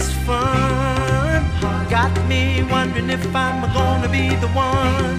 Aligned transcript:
Is 0.00 0.12
fun. 0.26 1.40
Got 1.90 2.14
me 2.28 2.62
wondering 2.70 3.10
if 3.10 3.24
I'm 3.34 3.60
gonna 3.74 4.08
be 4.08 4.26
the 4.44 4.48
one. 4.48 5.16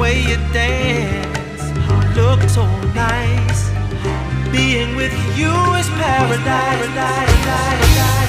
Way 0.00 0.14
you 0.30 0.38
dance, 0.52 1.64
look 2.16 2.40
so 2.48 2.64
nice. 2.94 3.60
Being 4.50 4.94
with 4.96 5.14
you 5.38 5.54
is 5.80 5.88
paradise. 6.00 6.88
paradise. 6.98 8.21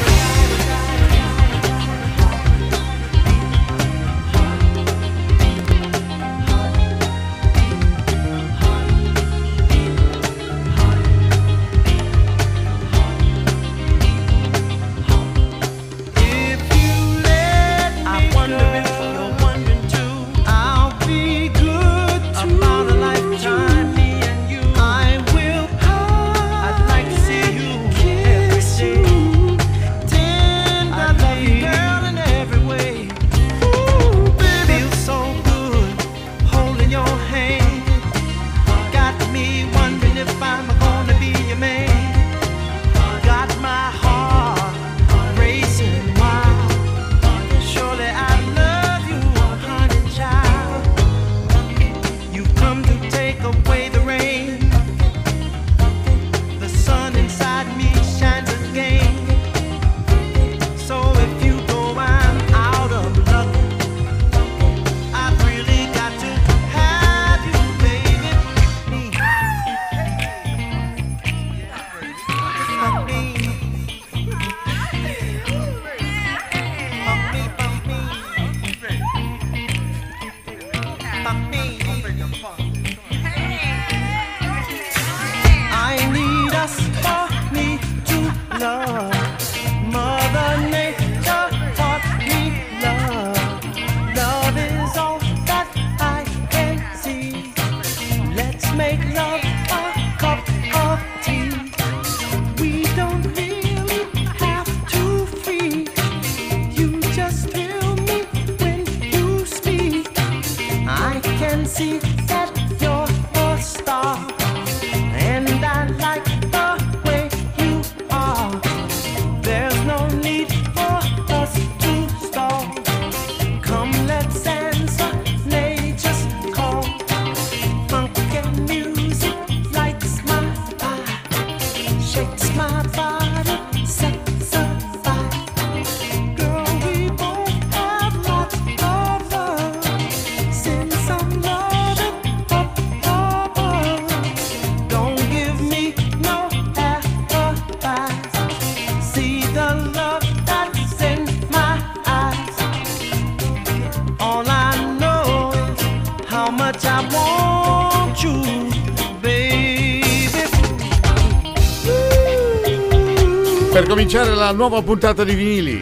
Cominciare 164.44 164.52
la 164.52 164.52
nuova 164.52 164.82
puntata 164.82 165.24
di 165.24 165.36
vinili, 165.36 165.80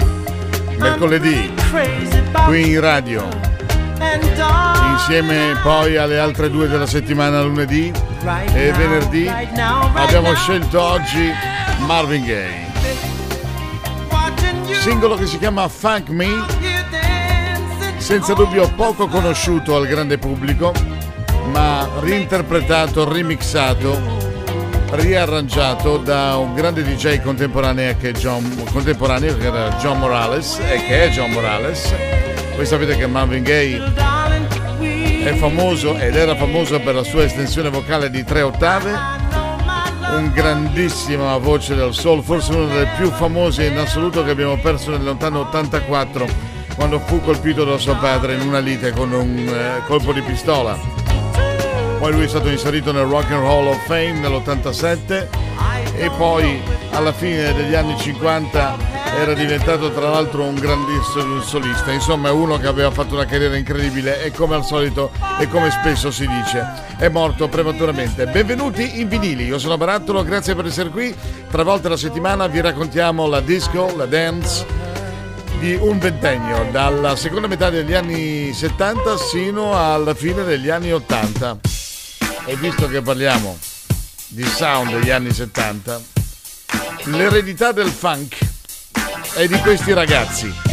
mercoledì, 0.77 1.51
qui 2.45 2.69
in 2.69 2.79
radio, 2.79 3.27
insieme 4.91 5.59
poi 5.63 5.97
alle 5.97 6.19
altre 6.19 6.49
due 6.49 6.67
della 6.67 6.85
settimana, 6.85 7.41
lunedì 7.41 7.91
e 8.53 8.71
venerdì, 8.71 9.27
abbiamo 9.95 10.33
scelto 10.35 10.79
oggi 10.81 11.31
Marvin 11.85 12.23
Gaye, 12.23 12.69
singolo 14.79 15.15
che 15.15 15.25
si 15.25 15.39
chiama 15.39 15.67
Funk 15.67 16.09
Me, 16.09 16.29
senza 17.97 18.33
dubbio 18.33 18.69
poco 18.75 19.07
conosciuto 19.07 19.75
al 19.75 19.87
grande 19.87 20.17
pubblico, 20.17 20.71
ma 21.51 21.87
reinterpretato, 21.99 23.11
remixato, 23.11 24.20
riarrangiato 24.91 25.97
da 25.97 26.35
un 26.37 26.53
grande 26.53 26.83
DJ 26.83 27.21
contemporaneo 27.21 27.95
che, 27.97 28.11
John, 28.11 28.63
contemporaneo 28.71 29.37
che 29.37 29.45
era 29.45 29.69
John 29.79 29.99
Morales 29.99 30.59
e 30.59 30.83
che 30.85 31.05
è 31.05 31.09
John 31.09 31.31
Morales. 31.31 31.93
Voi 32.55 32.65
sapete 32.65 32.97
che 32.97 33.07
Marvin 33.07 33.43
Gaye 33.43 33.81
è 35.23 35.33
famoso 35.35 35.97
ed 35.97 36.15
era 36.15 36.35
famoso 36.35 36.79
per 36.79 36.95
la 36.95 37.03
sua 37.03 37.23
estensione 37.23 37.69
vocale 37.69 38.09
di 38.09 38.23
tre 38.23 38.41
ottave, 38.41 38.91
un 40.17 40.31
grandissima 40.33 41.37
voce 41.37 41.75
del 41.75 41.93
soul, 41.93 42.21
forse 42.21 42.53
una 42.53 42.65
delle 42.65 42.89
più 42.97 43.09
famose 43.11 43.65
in 43.65 43.77
assoluto 43.77 44.23
che 44.23 44.31
abbiamo 44.31 44.57
perso 44.57 44.91
nel 44.91 45.03
lontano 45.03 45.41
84 45.41 46.49
quando 46.75 46.99
fu 46.99 47.21
colpito 47.21 47.63
da 47.63 47.77
suo 47.77 47.95
padre 47.97 48.35
in 48.35 48.41
una 48.41 48.59
lite 48.59 48.91
con 48.91 49.11
un 49.11 49.37
eh, 49.37 49.83
colpo 49.85 50.11
di 50.11 50.21
pistola. 50.21 51.00
Poi 52.01 52.13
lui 52.13 52.23
è 52.23 52.27
stato 52.27 52.49
inserito 52.49 52.91
nel 52.91 53.05
Rock 53.05 53.29
and 53.29 53.43
Roll 53.43 53.67
of 53.67 53.85
Fame 53.85 54.13
nell'87 54.13 55.27
e 55.93 56.09
poi 56.17 56.59
alla 56.93 57.13
fine 57.13 57.53
degli 57.53 57.75
anni 57.75 57.95
50 57.95 58.77
era 59.19 59.33
diventato 59.35 59.91
tra 59.91 60.09
l'altro 60.09 60.41
un 60.45 60.55
grandissimo 60.55 61.39
solista, 61.43 61.91
insomma 61.91 62.29
è 62.29 62.31
uno 62.31 62.57
che 62.57 62.65
aveva 62.65 62.89
fatto 62.89 63.13
una 63.13 63.25
carriera 63.25 63.55
incredibile 63.55 64.23
e 64.23 64.31
come 64.31 64.55
al 64.55 64.65
solito 64.65 65.11
e 65.39 65.47
come 65.47 65.69
spesso 65.69 66.09
si 66.09 66.25
dice 66.25 66.65
è 66.97 67.07
morto 67.07 67.47
prematuramente. 67.47 68.25
Benvenuti 68.25 68.99
in 68.99 69.07
vinili, 69.07 69.45
io 69.45 69.59
sono 69.59 69.77
Barattolo, 69.77 70.23
grazie 70.23 70.55
per 70.55 70.65
essere 70.65 70.89
qui, 70.89 71.13
tre 71.51 71.63
volte 71.63 71.85
alla 71.85 71.97
settimana 71.97 72.47
vi 72.47 72.61
raccontiamo 72.61 73.27
la 73.27 73.41
disco, 73.41 73.95
la 73.95 74.07
dance 74.07 74.65
di 75.59 75.77
un 75.79 75.99
ventennio, 75.99 76.67
dalla 76.71 77.15
seconda 77.15 77.47
metà 77.47 77.69
degli 77.69 77.93
anni 77.93 78.53
70 78.53 79.17
sino 79.17 79.77
alla 79.77 80.15
fine 80.15 80.43
degli 80.43 80.69
anni 80.69 80.91
80 80.91 81.70
e 82.45 82.55
visto 82.55 82.87
che 82.87 83.01
parliamo 83.01 83.57
di 84.27 84.43
sound 84.45 84.91
degli 84.91 85.09
anni 85.09 85.31
70 85.31 86.01
l'eredità 87.05 87.71
del 87.71 87.89
funk 87.89 88.37
è 89.33 89.47
di 89.47 89.57
questi 89.59 89.93
ragazzi. 89.93 90.70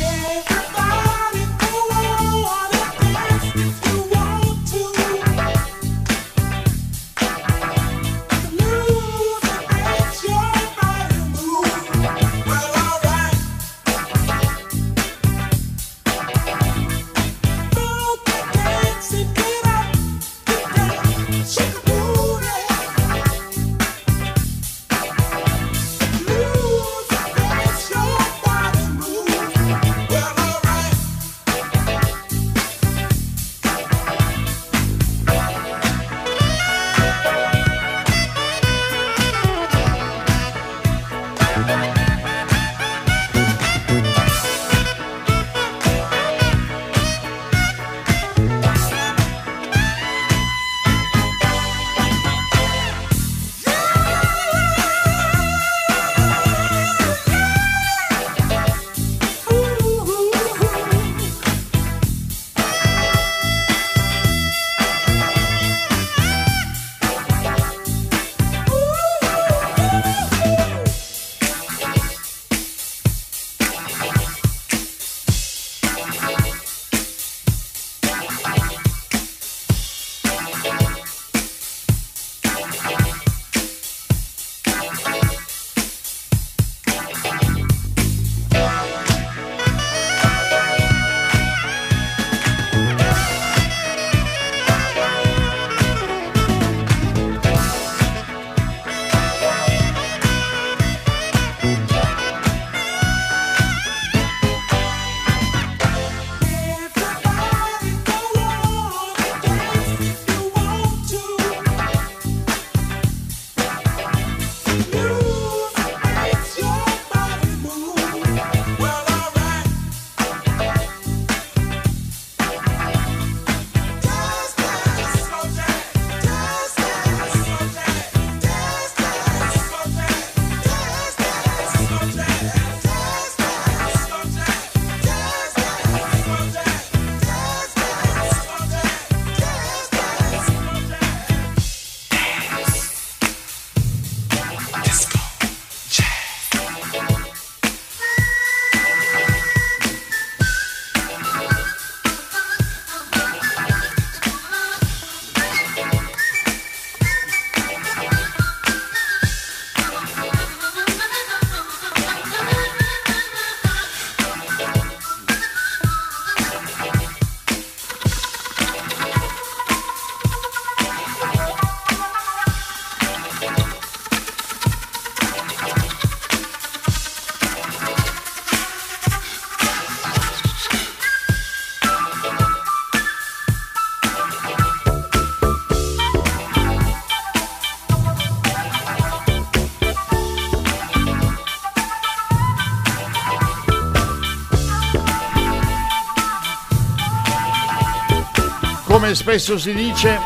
Come 199.09 199.21
spesso 199.21 199.57
si 199.57 199.73
dice, 199.73 200.19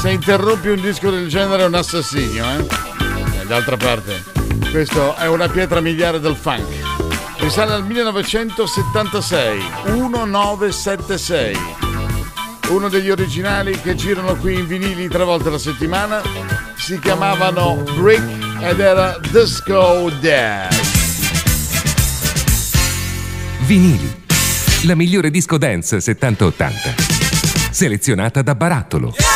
se 0.00 0.10
interrompi 0.10 0.68
un 0.68 0.80
disco 0.80 1.10
del 1.10 1.26
genere 1.28 1.64
è 1.64 1.66
un 1.66 1.74
assassinio, 1.74 2.44
eh? 2.44 2.64
E 3.40 3.46
d'altra 3.46 3.76
parte, 3.76 4.22
questo 4.70 5.16
è 5.16 5.26
una 5.26 5.48
pietra 5.48 5.80
miliare 5.80 6.20
del 6.20 6.36
funk. 6.36 6.68
Risale 7.38 7.72
al 7.72 7.84
1976, 7.84 9.60
1976. 9.86 11.58
Uno 12.68 12.88
degli 12.88 13.10
originali 13.10 13.72
che 13.80 13.96
girano 13.96 14.36
qui 14.36 14.54
in 14.54 14.68
vinili 14.68 15.08
tre 15.08 15.24
volte 15.24 15.48
alla 15.48 15.58
settimana 15.58 16.22
si 16.76 16.96
chiamavano 17.00 17.82
Brick 17.96 18.62
ed 18.62 18.78
era 18.78 19.18
Disco 19.32 20.08
Dad. 20.20 20.72
Vinili. 23.62 24.22
La 24.84 24.94
migliore 24.94 25.30
disco 25.30 25.58
dance 25.58 25.96
70-80. 25.96 27.09
Selezionata 27.80 28.42
da 28.42 28.54
Barattolo. 28.54 29.14
Can't 29.16 29.29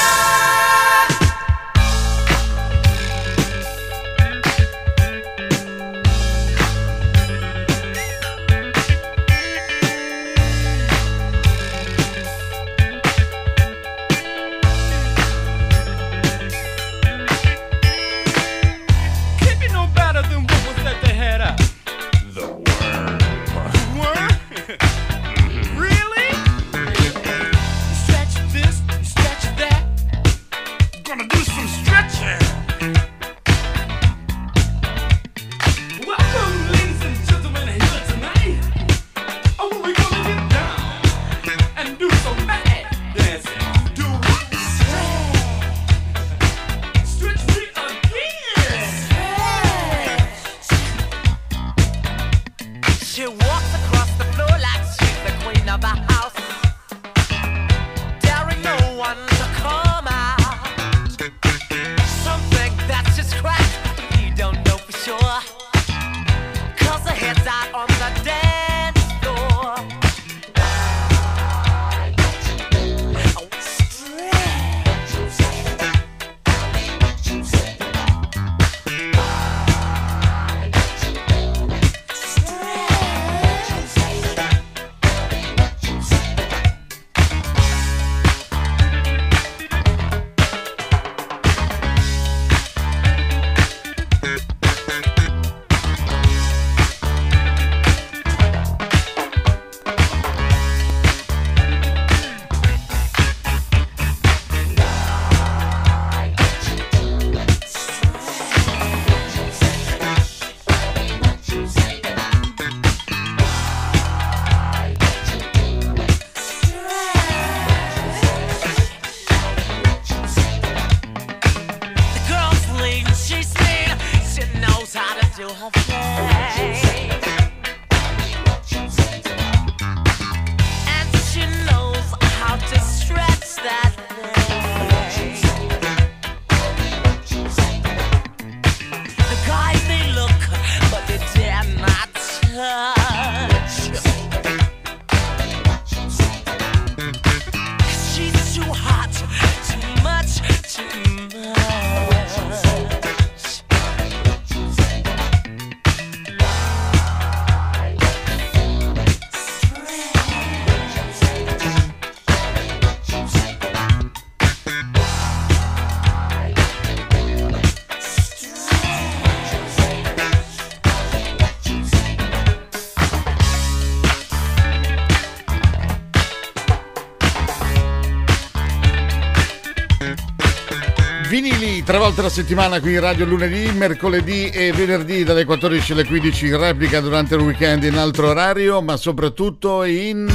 Alla 182.25 182.33
settimana 182.33 182.81
qui 182.81 182.95
in 182.95 183.01
radio 183.01 183.27
lunedì, 183.27 183.71
mercoledì 183.73 184.49
e 184.49 184.73
venerdì 184.73 185.25
dalle 185.25 185.45
14 185.45 185.93
alle 185.93 186.07
15 186.07 186.47
in 186.47 186.57
replica 186.57 187.01
durante 187.01 187.35
il 187.35 187.43
weekend 187.43 187.85
in 187.85 187.99
altro 187.99 188.29
orario, 188.29 188.81
ma 188.81 188.97
soprattutto 188.97 189.85
in 189.85 190.35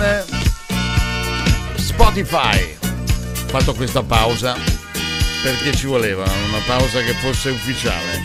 Spotify. 1.77 2.77
Ho 2.83 3.47
fatto 3.47 3.73
questa 3.73 4.03
pausa 4.03 4.55
perché 5.41 5.75
ci 5.75 5.87
voleva 5.87 6.25
una 6.25 6.61
pausa 6.67 7.01
che 7.01 7.13
fosse 7.13 7.49
ufficiale. 7.49 8.23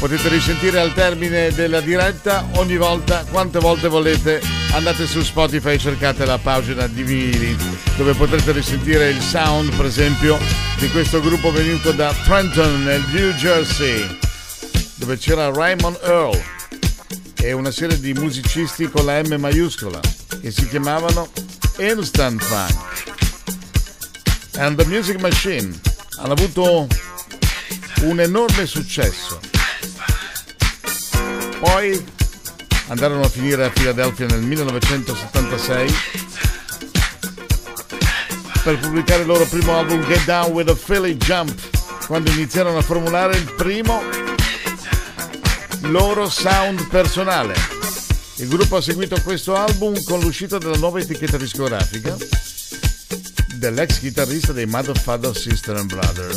Potete 0.00 0.28
risentire 0.28 0.80
al 0.80 0.92
termine 0.92 1.52
della 1.52 1.80
diretta 1.80 2.44
ogni 2.54 2.76
volta, 2.76 3.24
quante 3.30 3.60
volte 3.60 3.86
volete. 3.86 4.59
Andate 4.72 5.06
su 5.06 5.22
Spotify 5.22 5.72
e 5.72 5.78
cercate 5.78 6.24
la 6.24 6.38
pagina 6.38 6.86
di 6.86 7.02
vinili 7.02 7.56
dove 7.96 8.14
potrete 8.14 8.52
risentire 8.52 9.10
il 9.10 9.20
sound, 9.20 9.74
per 9.74 9.84
esempio, 9.84 10.38
di 10.78 10.88
questo 10.90 11.20
gruppo 11.20 11.50
venuto 11.50 11.90
da 11.92 12.14
Trenton 12.24 12.84
nel 12.84 13.04
New 13.12 13.32
Jersey, 13.32 14.18
dove 14.94 15.18
c'era 15.18 15.50
Raymond 15.50 15.98
Earl 16.02 16.40
e 17.42 17.52
una 17.52 17.70
serie 17.70 17.98
di 17.98 18.12
musicisti 18.14 18.88
con 18.88 19.04
la 19.04 19.20
M 19.22 19.34
maiuscola 19.38 20.00
che 20.40 20.50
si 20.50 20.68
chiamavano 20.68 21.28
Instant 21.78 22.42
Funk. 22.42 22.88
And 24.56 24.76
the 24.76 24.86
Music 24.86 25.20
Machine 25.20 25.78
hanno 26.18 26.32
avuto 26.32 26.86
un 28.02 28.20
enorme 28.20 28.66
successo. 28.66 29.40
Poi 31.58 32.18
andarono 32.90 33.22
a 33.22 33.28
finire 33.28 33.64
a 33.64 33.70
Filadelfia 33.70 34.26
nel 34.26 34.40
1976 34.42 35.94
per 38.64 38.78
pubblicare 38.78 39.20
il 39.22 39.26
loro 39.26 39.46
primo 39.46 39.76
album 39.76 40.04
Get 40.06 40.24
Down 40.24 40.50
with 40.52 40.68
a 40.68 40.74
Philly 40.74 41.16
Jump, 41.16 41.56
quando 42.06 42.30
iniziarono 42.30 42.78
a 42.78 42.82
formulare 42.82 43.36
il 43.36 43.54
primo 43.54 44.02
loro 45.82 46.28
sound 46.28 46.88
personale. 46.88 47.54
Il 48.36 48.48
gruppo 48.48 48.76
ha 48.76 48.82
seguito 48.82 49.20
questo 49.22 49.54
album 49.54 50.02
con 50.02 50.20
l'uscita 50.20 50.58
della 50.58 50.76
nuova 50.76 50.98
etichetta 50.98 51.36
discografica 51.36 52.16
dell'ex 53.54 54.00
chitarrista 54.00 54.52
dei 54.52 54.66
Mother, 54.66 54.98
Father, 54.98 55.36
Sister 55.36 55.76
and 55.76 55.92
Brother, 55.92 56.36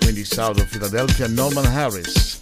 quindi 0.00 0.24
South 0.24 0.60
of 0.60 0.66
Philadelphia, 0.66 1.26
Norman 1.26 1.66
Harris. 1.66 2.38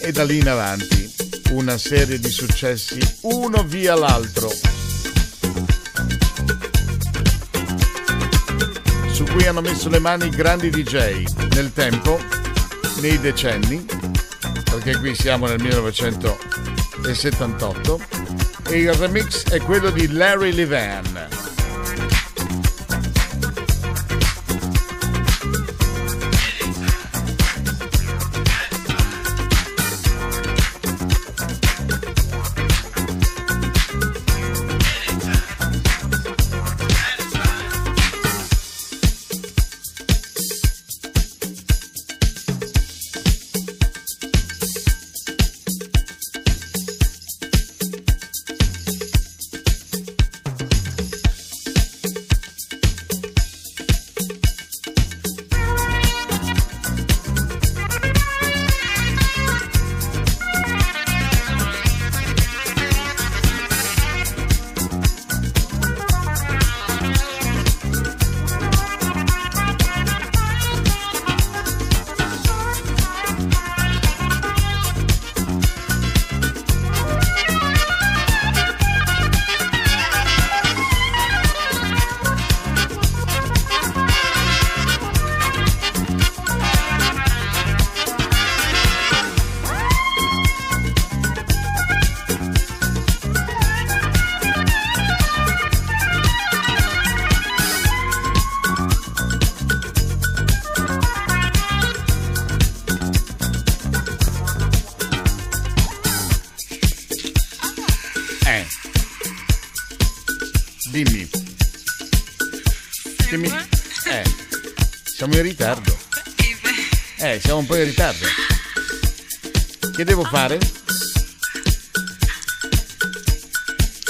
E 0.00 0.12
da 0.12 0.24
lì 0.24 0.38
in 0.38 0.48
avanti 0.48 1.07
una 1.50 1.78
serie 1.78 2.18
di 2.18 2.30
successi, 2.30 2.98
uno 3.22 3.62
via 3.62 3.94
l'altro. 3.94 4.50
Su 9.10 9.24
cui 9.24 9.46
hanno 9.46 9.60
messo 9.60 9.88
le 9.88 9.98
mani 9.98 10.28
grandi 10.28 10.70
DJ 10.70 11.24
nel 11.54 11.72
tempo, 11.72 12.20
nei 13.00 13.18
decenni, 13.18 13.84
perché 14.64 14.98
qui 14.98 15.14
siamo 15.14 15.46
nel 15.46 15.60
1978, 15.60 18.00
e 18.68 18.78
il 18.78 18.92
remix 18.94 19.48
è 19.48 19.60
quello 19.60 19.90
di 19.90 20.12
Larry 20.12 20.52
Levan. 20.52 21.37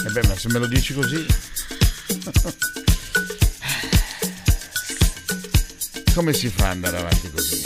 E 0.09 0.11
beh, 0.11 0.27
ma 0.27 0.35
se 0.35 0.49
me 0.49 0.59
lo 0.59 0.67
dici 0.67 0.95
così. 0.95 1.21
Come 6.15 6.33
si 6.33 6.49
fa 6.49 6.65
ad 6.65 6.71
andare 6.71 6.97
avanti 6.97 7.31
così? 7.31 7.61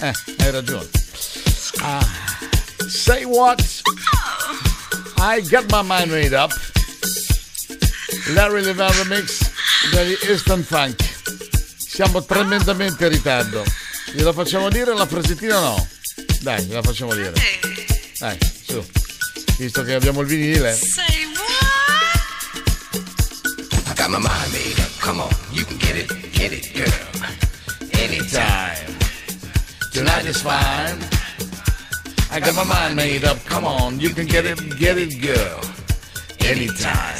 Eh, 0.00 0.12
hai 0.38 0.50
ragione. 0.50 0.86
Ah, 1.78 2.06
say 2.86 3.24
what? 3.24 3.58
I 5.16 5.40
got 5.48 5.64
my 5.70 5.80
mind 5.82 6.10
made 6.10 6.34
up. 6.34 6.52
Larry 8.34 8.62
Levan 8.62 8.92
Remix 8.92 9.50
degli 9.92 10.18
Instant 10.28 10.66
Funk. 10.66 11.02
Siamo 11.78 12.22
tremendamente 12.22 13.06
in 13.06 13.12
ritardo. 13.12 13.64
Gliela 14.12 14.34
facciamo 14.34 14.68
dire 14.68 14.94
la 14.94 15.06
fresettina 15.06 15.56
o 15.56 15.62
no? 15.62 15.88
Dai, 16.40 16.64
gliela 16.64 16.82
facciamo 16.82 17.14
dire. 17.14 17.32
Dai, 18.18 18.36
su. 18.66 18.84
Visto 19.56 19.84
che 19.84 19.94
abbiamo 19.94 20.20
il 20.20 20.26
vinile. 20.26 20.76
Got 24.04 24.20
my 24.20 24.28
mind 24.28 24.52
made 24.52 24.80
up. 24.80 24.90
Come 25.00 25.20
on, 25.20 25.30
you 25.50 25.64
can 25.64 25.78
get 25.78 25.96
it, 25.96 26.08
get 26.32 26.52
it, 26.52 26.72
girl. 26.74 26.92
Anytime. 27.98 28.76
Time. 28.76 28.98
Tonight 29.92 30.26
is 30.26 30.42
fine. 30.42 30.98
I 32.30 32.40
got 32.40 32.54
my 32.54 32.64
mind 32.64 32.96
made 32.96 33.24
up, 33.24 33.42
come 33.46 33.64
on, 33.64 33.98
you 34.00 34.10
can 34.10 34.26
get 34.26 34.44
it, 34.44 34.58
get 34.76 34.98
it 34.98 35.20
girl, 35.20 35.60
anytime. 36.40 37.16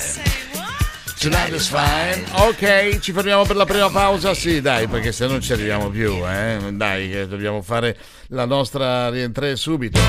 Tonight 1.20 1.54
is 1.54 1.68
fine. 1.68 2.22
Ok, 2.48 2.98
ci 2.98 3.12
fermiamo 3.12 3.44
per 3.44 3.56
la 3.56 3.64
prima 3.64 3.88
pausa? 3.88 4.34
Sì, 4.34 4.60
dai, 4.60 4.86
perché 4.86 5.12
se 5.12 5.26
non 5.26 5.40
ci 5.40 5.52
arriviamo 5.52 5.88
più, 5.88 6.16
eh. 6.28 6.70
Dai, 6.72 7.08
che 7.08 7.26
dobbiamo 7.26 7.62
fare 7.62 7.96
la 8.28 8.44
nostra 8.44 9.08
rientrare 9.08 9.56
subito. 9.56 10.00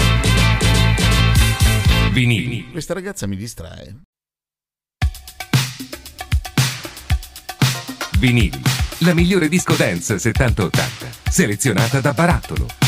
Vinili. 2.11 2.69
Questa 2.71 2.93
ragazza 2.93 3.27
mi 3.27 3.37
distrae. 3.37 3.95
Vinili. 8.25 8.59
La 8.99 9.13
migliore 9.13 9.47
disco 9.47 9.75
dance 9.75 10.15
70-80. 10.15 10.69
Selezionata 11.29 12.01
da 12.01 12.11
Barattolo. 12.13 12.84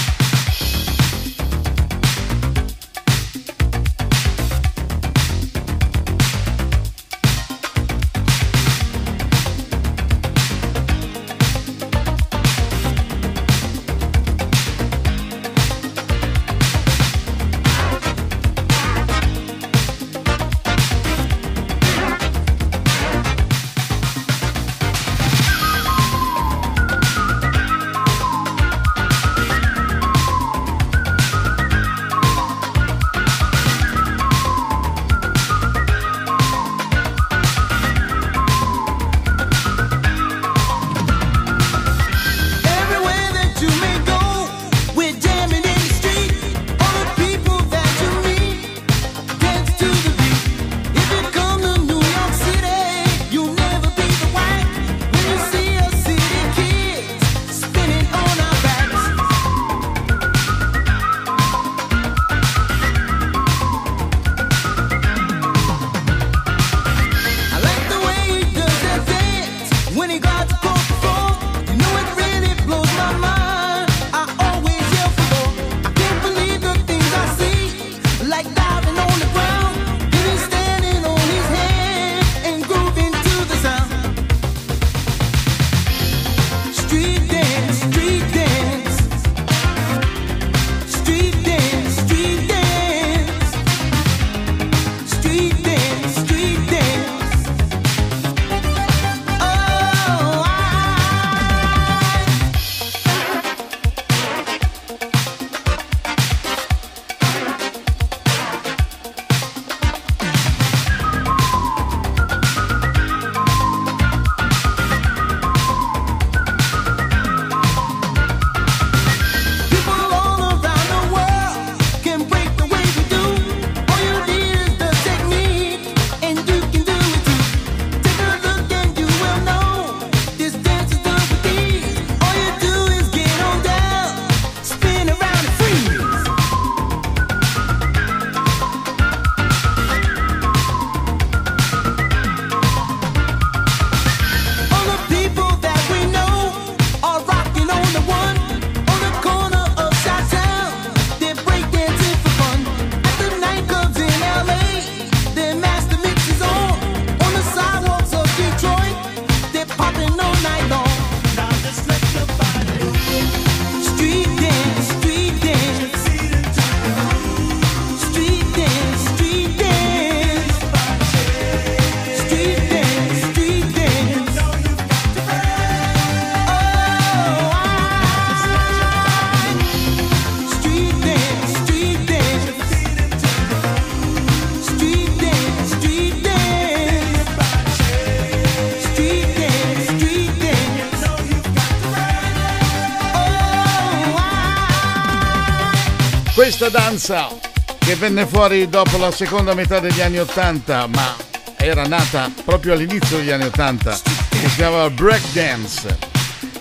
Danza 197.08 197.30
che 197.78 197.96
venne 197.96 198.26
fuori 198.26 198.68
dopo 198.68 198.98
la 198.98 199.12
seconda 199.12 199.54
metà 199.54 199.80
degli 199.80 200.02
anni 200.02 200.20
Ottanta, 200.20 200.88
ma 200.88 201.16
era 201.56 201.86
nata 201.86 202.30
proprio 202.44 202.74
all'inizio 202.74 203.18
degli 203.18 203.32
anni 203.32 203.46
Ottanta, 203.46 203.98
che 204.30 204.50
si 204.50 204.56
chiamava 204.56 204.90
breakdance. 204.90 205.98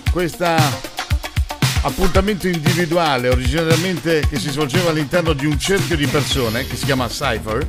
Questo 0.09 0.47
appuntamento 1.83 2.47
individuale, 2.47 3.29
originariamente 3.29 4.25
che 4.29 4.39
si 4.39 4.51
svolgeva 4.51 4.91
all'interno 4.91 5.33
di 5.33 5.47
un 5.47 5.59
cerchio 5.59 5.97
di 5.97 6.07
persone, 6.07 6.65
che 6.65 6.77
si 6.77 6.85
chiama 6.85 7.09
Cypher, 7.09 7.69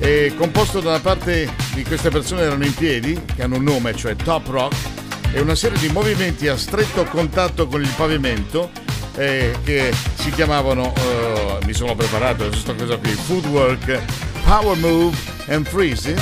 e 0.00 0.34
composto 0.36 0.80
da 0.80 0.88
una 0.90 1.00
parte 1.00 1.48
di 1.74 1.84
queste 1.84 2.10
persone 2.10 2.42
erano 2.42 2.64
in 2.64 2.74
piedi, 2.74 3.22
che 3.36 3.44
hanno 3.44 3.54
un 3.56 3.62
nome, 3.62 3.94
cioè 3.94 4.16
Top 4.16 4.48
Rock, 4.48 4.74
e 5.30 5.38
una 5.38 5.54
serie 5.54 5.78
di 5.78 5.88
movimenti 5.90 6.48
a 6.48 6.56
stretto 6.56 7.04
contatto 7.04 7.68
con 7.68 7.80
il 7.80 7.92
pavimento 7.96 8.88
eh, 9.16 9.56
che 9.64 9.92
si 10.14 10.30
chiamavano, 10.30 10.92
eh, 10.96 11.39
mi 11.64 11.72
sono 11.72 11.94
preparato, 11.94 12.46
questa 12.48 12.74
cosa 12.74 12.96
qui, 12.96 13.10
Footwork, 13.10 14.00
Power 14.44 14.76
Move 14.76 15.16
and 15.48 15.66
Freeze. 15.66 16.14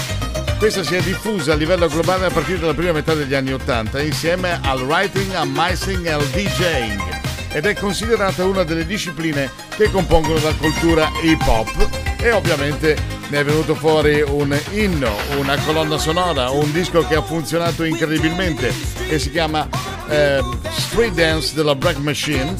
Questa 0.58 0.82
si 0.82 0.94
è 0.94 1.02
diffusa 1.02 1.52
a 1.52 1.56
livello 1.56 1.88
globale 1.88 2.26
a 2.26 2.30
partire 2.30 2.58
dalla 2.58 2.74
prima 2.74 2.92
metà 2.92 3.14
degli 3.14 3.34
anni 3.34 3.52
80 3.52 4.00
insieme 4.02 4.58
al 4.62 4.80
writing, 4.82 5.32
al 5.34 5.48
mixing 5.48 6.04
e 6.06 6.10
al 6.10 6.26
DJing 6.26 7.18
ed 7.52 7.66
è 7.66 7.74
considerata 7.74 8.44
una 8.44 8.62
delle 8.62 8.84
discipline 8.84 9.50
che 9.76 9.90
compongono 9.90 10.38
la 10.40 10.52
cultura 10.54 11.10
hip 11.22 11.46
hop 11.46 11.88
e 12.20 12.30
ovviamente 12.32 12.96
ne 13.28 13.40
è 13.40 13.44
venuto 13.44 13.74
fuori 13.74 14.22
un 14.22 14.58
inno, 14.72 15.14
una 15.38 15.56
colonna 15.58 15.98
sonora, 15.98 16.50
un 16.50 16.70
disco 16.72 17.06
che 17.06 17.14
ha 17.14 17.22
funzionato 17.22 17.84
incredibilmente 17.84 18.72
e 19.08 19.18
si 19.18 19.30
chiama 19.30 19.68
eh, 20.08 20.40
Street 20.70 21.14
Dance 21.14 21.54
della 21.54 21.74
Black 21.74 21.98
Machine. 21.98 22.56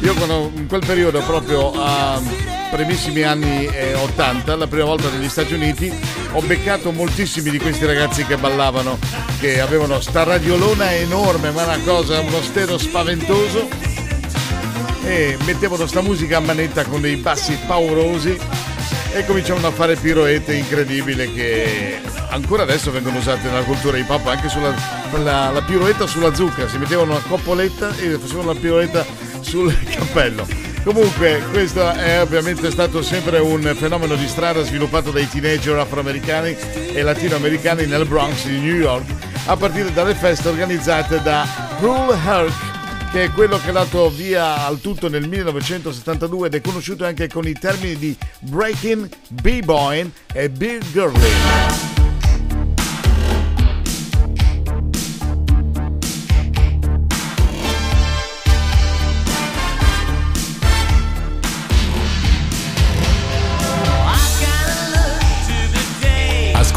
Io 0.00 0.14
quando, 0.14 0.50
in 0.54 0.66
quel 0.66 0.84
periodo 0.84 1.20
proprio 1.22 1.72
a 1.74 2.20
primissimi 2.70 3.22
anni 3.22 3.66
eh, 3.66 3.94
80, 3.94 4.56
la 4.56 4.66
prima 4.66 4.84
volta 4.84 5.10
negli 5.10 5.28
Stati 5.28 5.54
Uniti, 5.54 5.92
ho 6.32 6.40
beccato 6.42 6.92
moltissimi 6.92 7.50
di 7.50 7.58
questi 7.58 7.84
ragazzi 7.84 8.24
che 8.24 8.36
ballavano, 8.36 8.98
che 9.40 9.60
avevano 9.60 10.00
sta 10.00 10.22
radiolona 10.22 10.94
enorme, 10.94 11.50
ma 11.50 11.64
una 11.64 11.78
cosa, 11.84 12.20
uno 12.20 12.40
stereo 12.42 12.78
spaventoso 12.78 13.68
e 15.04 15.36
mettevano 15.44 15.86
sta 15.86 16.00
musica 16.00 16.36
a 16.36 16.40
manetta 16.40 16.84
con 16.84 17.00
dei 17.00 17.16
bassi 17.16 17.58
paurosi 17.66 18.38
e 19.12 19.24
cominciavano 19.26 19.66
a 19.66 19.72
fare 19.72 19.96
piroette 19.96 20.54
incredibili 20.54 21.32
che 21.32 22.00
ancora 22.28 22.62
adesso 22.62 22.92
vengono 22.92 23.18
usate 23.18 23.48
nella 23.48 23.64
cultura 23.64 23.96
hip 23.96 24.08
hop 24.08 24.26
anche 24.26 24.48
sulla 24.48 24.72
la, 25.18 25.50
la 25.50 25.62
piroetta 25.62 26.06
sulla 26.06 26.32
zucca 26.32 26.68
si 26.68 26.78
mettevano 26.78 27.12
una 27.12 27.22
coppoletta 27.26 27.96
e 27.96 28.18
facevano 28.18 28.52
la 28.52 28.58
piroetta 28.58 29.04
sul 29.42 29.76
cappello. 29.84 30.46
Comunque 30.82 31.42
questo 31.50 31.90
è 31.90 32.22
ovviamente 32.22 32.70
stato 32.70 33.02
sempre 33.02 33.38
un 33.38 33.74
fenomeno 33.76 34.14
di 34.14 34.26
strada 34.26 34.62
sviluppato 34.62 35.10
dai 35.10 35.28
teenager 35.28 35.76
afroamericani 35.76 36.56
e 36.92 37.02
latinoamericani 37.02 37.86
nel 37.86 38.06
Bronx 38.06 38.46
di 38.46 38.58
New 38.58 38.76
York 38.76 39.04
a 39.46 39.56
partire 39.56 39.92
dalle 39.92 40.14
feste 40.14 40.48
organizzate 40.48 41.20
da 41.22 41.46
Rule 41.80 42.16
Herc 42.24 42.68
che 43.10 43.24
è 43.24 43.30
quello 43.32 43.58
che 43.58 43.70
ha 43.70 43.72
dato 43.72 44.08
via 44.08 44.64
al 44.66 44.80
tutto 44.80 45.08
nel 45.08 45.28
1972 45.28 46.46
ed 46.46 46.54
è 46.54 46.60
conosciuto 46.60 47.04
anche 47.04 47.28
con 47.28 47.46
i 47.46 47.54
termini 47.54 47.96
di 47.96 48.16
breaking, 48.38 49.08
b-boying 49.28 50.10
e 50.32 50.48
big 50.48 51.99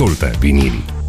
Ascolta 0.04 0.38
vinili. 0.38 1.03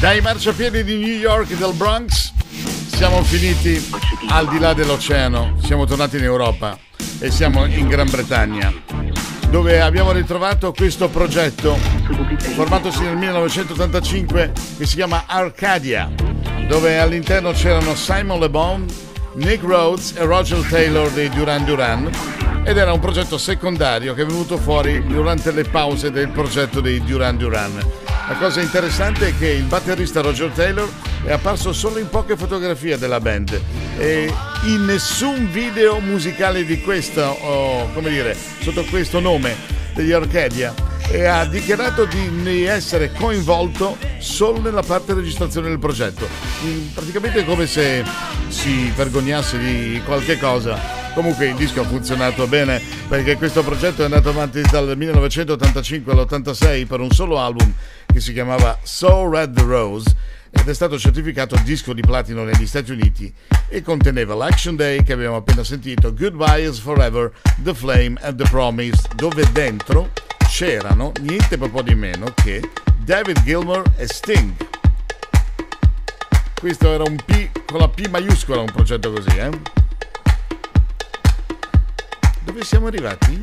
Dai 0.00 0.20
marciapiedi 0.20 0.84
di 0.84 0.96
New 0.96 1.18
York 1.18 1.50
e 1.50 1.56
del 1.56 1.72
Bronx 1.74 2.32
siamo 2.94 3.20
finiti 3.24 3.84
al 4.28 4.48
di 4.48 4.60
là 4.60 4.72
dell'oceano, 4.72 5.56
siamo 5.60 5.86
tornati 5.86 6.18
in 6.18 6.22
Europa 6.22 6.78
e 7.18 7.32
siamo 7.32 7.64
in 7.64 7.88
Gran 7.88 8.08
Bretagna, 8.08 8.72
dove 9.50 9.80
abbiamo 9.80 10.12
ritrovato 10.12 10.72
questo 10.72 11.08
progetto 11.08 11.74
formatosi 12.54 13.02
nel 13.02 13.16
1985 13.16 14.52
che 14.78 14.86
si 14.86 14.94
chiama 14.94 15.24
Arcadia, 15.26 16.08
dove 16.68 17.00
all'interno 17.00 17.50
c'erano 17.50 17.96
Simon 17.96 18.38
Le 18.38 18.50
Bon, 18.50 18.86
Nick 19.34 19.64
Rhodes 19.64 20.14
e 20.16 20.24
Roger 20.24 20.64
Taylor 20.68 21.10
dei 21.10 21.28
Duran 21.28 21.64
Duran 21.64 22.08
ed 22.62 22.76
era 22.76 22.92
un 22.92 23.00
progetto 23.00 23.36
secondario 23.36 24.14
che 24.14 24.22
è 24.22 24.26
venuto 24.26 24.58
fuori 24.58 25.04
durante 25.04 25.50
le 25.50 25.64
pause 25.64 26.12
del 26.12 26.28
progetto 26.28 26.80
dei 26.80 27.02
Duran 27.02 27.36
Duran. 27.36 28.07
La 28.28 28.34
cosa 28.34 28.60
interessante 28.60 29.28
è 29.28 29.38
che 29.38 29.48
il 29.48 29.64
batterista 29.64 30.20
Roger 30.20 30.50
Taylor 30.50 30.86
è 31.24 31.32
apparso 31.32 31.72
solo 31.72 31.98
in 31.98 32.10
poche 32.10 32.36
fotografie 32.36 32.98
della 32.98 33.20
band. 33.20 33.58
E 33.96 34.30
in 34.64 34.84
nessun 34.84 35.50
video 35.50 35.98
musicale 35.98 36.66
di 36.66 36.78
questo, 36.82 37.22
o 37.22 37.90
come 37.94 38.10
dire, 38.10 38.36
sotto 38.60 38.84
questo 38.84 39.18
nome 39.20 39.56
degli 39.94 40.12
Arcadia. 40.12 40.74
E 41.10 41.24
ha 41.24 41.46
dichiarato 41.46 42.04
di 42.04 42.64
essere 42.64 43.12
coinvolto 43.12 43.96
solo 44.18 44.60
nella 44.60 44.82
parte 44.82 45.14
registrazione 45.14 45.70
del 45.70 45.78
progetto. 45.78 46.28
Mm, 46.64 46.88
Praticamente 46.88 47.40
è 47.40 47.44
come 47.46 47.66
se 47.66 48.04
si 48.48 48.92
vergognasse 48.94 49.58
di 49.58 50.02
qualche 50.04 50.36
cosa. 50.36 50.78
Comunque 51.14 51.46
il 51.46 51.54
disco 51.54 51.80
ha 51.80 51.84
funzionato 51.84 52.46
bene 52.46 52.80
perché 53.08 53.38
questo 53.38 53.62
progetto 53.62 54.02
è 54.02 54.04
andato 54.04 54.28
avanti 54.28 54.60
dal 54.70 54.94
1985 54.94 56.12
all'86 56.12 56.86
per 56.86 57.00
un 57.00 57.10
solo 57.10 57.40
album 57.40 57.72
che 58.18 58.20
si 58.20 58.32
chiamava 58.32 58.78
So 58.82 59.30
Red 59.30 59.54
the 59.54 59.62
Rose 59.62 60.14
ed 60.50 60.68
è 60.68 60.74
stato 60.74 60.98
certificato 60.98 61.56
disco 61.62 61.92
di 61.92 62.00
platino 62.00 62.42
negli 62.42 62.66
Stati 62.66 62.90
Uniti 62.90 63.32
e 63.68 63.80
conteneva 63.82 64.34
l'Action 64.34 64.74
Day 64.76 65.02
che 65.04 65.12
abbiamo 65.12 65.36
appena 65.36 65.62
sentito, 65.62 66.12
Goodbye 66.12 66.68
is 66.68 66.80
Forever, 66.80 67.30
The 67.58 67.74
Flame 67.74 68.18
and 68.22 68.36
The 68.36 68.48
Promise, 68.48 69.02
dove 69.14 69.50
dentro 69.52 70.10
c'erano 70.48 71.12
niente 71.20 71.56
po' 71.56 71.82
di 71.82 71.94
meno 71.94 72.32
che 72.34 72.60
David 73.04 73.42
Gilmour 73.44 73.84
e 73.96 74.06
Sting. 74.08 74.52
Questo 76.58 76.92
era 76.92 77.04
un 77.04 77.16
P 77.24 77.50
con 77.66 77.78
la 77.78 77.88
P 77.88 78.08
maiuscola, 78.08 78.60
un 78.60 78.72
progetto 78.72 79.12
così, 79.12 79.36
eh? 79.36 79.50
Dove 82.42 82.64
siamo 82.64 82.88
arrivati? 82.88 83.42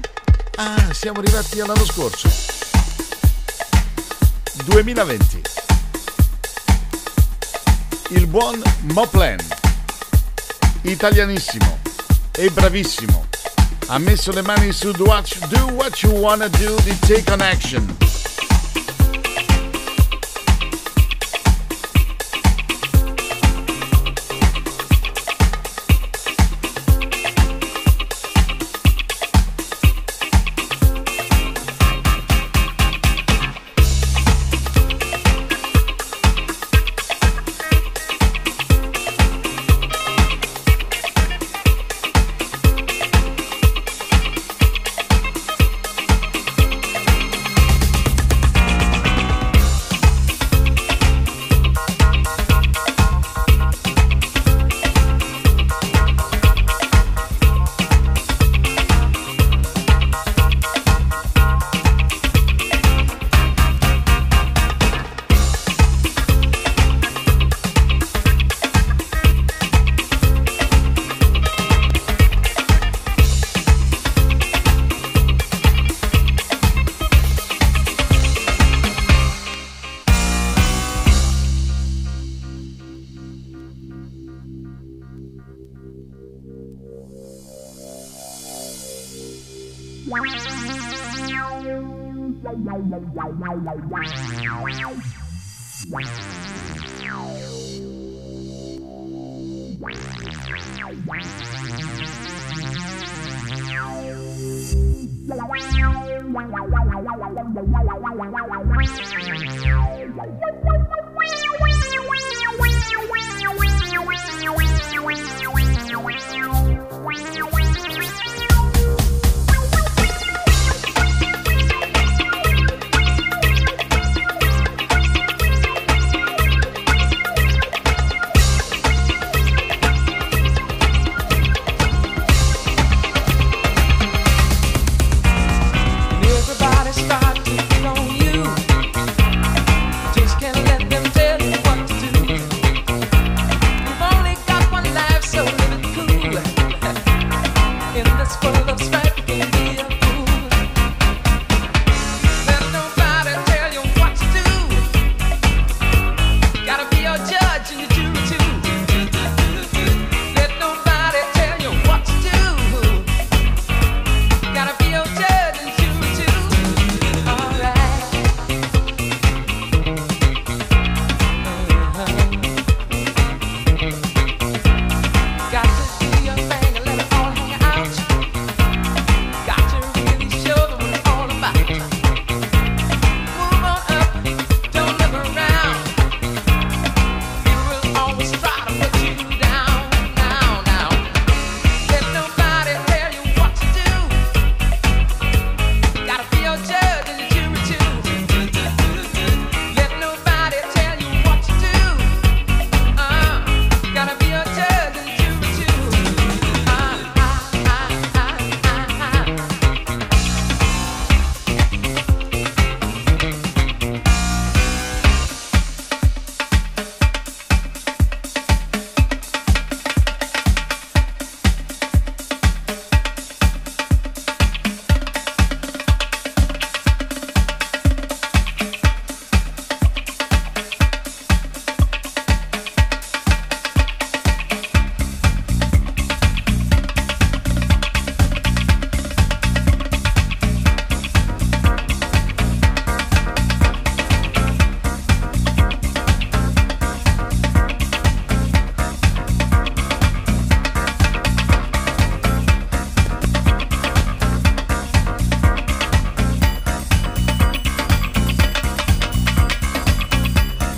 Ah, 0.55 0.91
siamo 0.91 1.19
arrivati 1.19 1.61
all'anno 1.61 1.85
scorso. 1.85 2.74
2020. 4.63 5.41
Il 8.09 8.27
buon 8.27 8.61
Moplan, 8.93 9.37
italianissimo 10.83 11.79
e 12.31 12.49
bravissimo, 12.49 13.25
ha 13.87 13.97
messo 13.97 14.31
le 14.31 14.41
mani 14.41 14.71
su 14.71 14.91
Do 14.91 15.05
What, 15.05 15.47
do 15.47 15.65
what 15.73 16.01
You 16.01 16.13
Wanna 16.13 16.47
Do 16.47 16.75
di 16.83 16.97
Take 16.99 17.31
on 17.31 17.41
Action. 17.41 17.97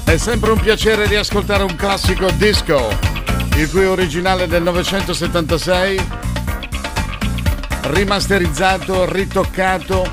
È 0.07 0.15
sempre 0.15 0.51
un 0.51 0.59
piacere 0.61 1.05
riascoltare 1.05 1.63
un 1.63 1.75
classico 1.75 2.31
disco, 2.31 2.97
il 3.57 3.69
cui 3.69 3.83
originale 3.83 4.47
del 4.47 4.61
1976 4.61 6.01
rimasterizzato, 7.81 9.03
ritoccato, 9.11 10.09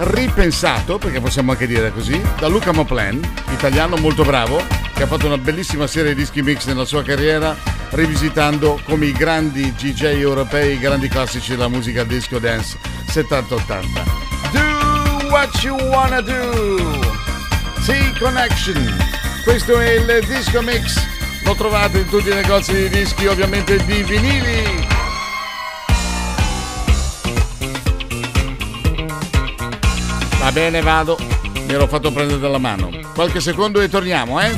ripensato, 0.00 0.98
perché 0.98 1.20
possiamo 1.20 1.52
anche 1.52 1.66
dire 1.66 1.90
così, 1.90 2.20
da 2.38 2.48
Luca 2.48 2.70
Moplen, 2.72 3.18
italiano 3.54 3.96
molto 3.96 4.24
bravo, 4.24 4.62
che 4.94 5.04
ha 5.04 5.06
fatto 5.06 5.24
una 5.24 5.38
bellissima 5.38 5.86
serie 5.86 6.14
di 6.14 6.20
dischi 6.20 6.42
mix 6.42 6.66
nella 6.66 6.84
sua 6.84 7.02
carriera, 7.02 7.56
rivisitando 7.92 8.78
come 8.84 9.06
i 9.06 9.12
grandi 9.12 9.72
DJ 9.74 10.20
europei, 10.20 10.74
i 10.74 10.78
grandi 10.78 11.08
classici 11.08 11.52
della 11.52 11.68
musica 11.68 12.04
disco 12.04 12.38
dance 12.38 12.76
70-80. 13.06 13.86
Do 14.52 15.28
what 15.30 15.62
you 15.62 15.74
wanna 15.88 16.20
do! 16.20 17.05
T-Connection! 17.86 18.96
Questo 19.44 19.78
è 19.78 19.92
il 19.92 20.26
disco 20.26 20.60
mix, 20.60 21.06
lo 21.44 21.54
trovate 21.54 22.00
in 22.00 22.08
tutti 22.08 22.30
i 22.30 22.34
negozi 22.34 22.72
di 22.72 22.88
dischi, 22.88 23.26
ovviamente 23.26 23.76
di 23.84 24.02
vinili. 24.02 24.86
Va 30.40 30.50
bene, 30.50 30.80
vado. 30.80 31.16
Mi 31.52 31.72
ero 31.72 31.86
fatto 31.86 32.10
prendere 32.10 32.40
dalla 32.40 32.58
mano. 32.58 32.90
Qualche 33.14 33.38
secondo 33.38 33.80
e 33.80 33.88
torniamo, 33.88 34.40
eh? 34.40 34.52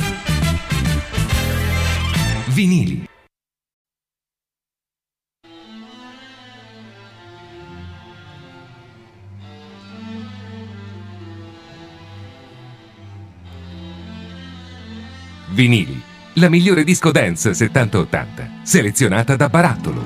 Vinili. 2.47 3.08
Vinili. 15.51 16.01
La 16.33 16.49
migliore 16.49 16.83
disco 16.83 17.11
dance 17.11 17.51
70-80, 17.51 18.61
selezionata 18.63 19.35
da 19.35 19.49
Barattolo. 19.49 20.01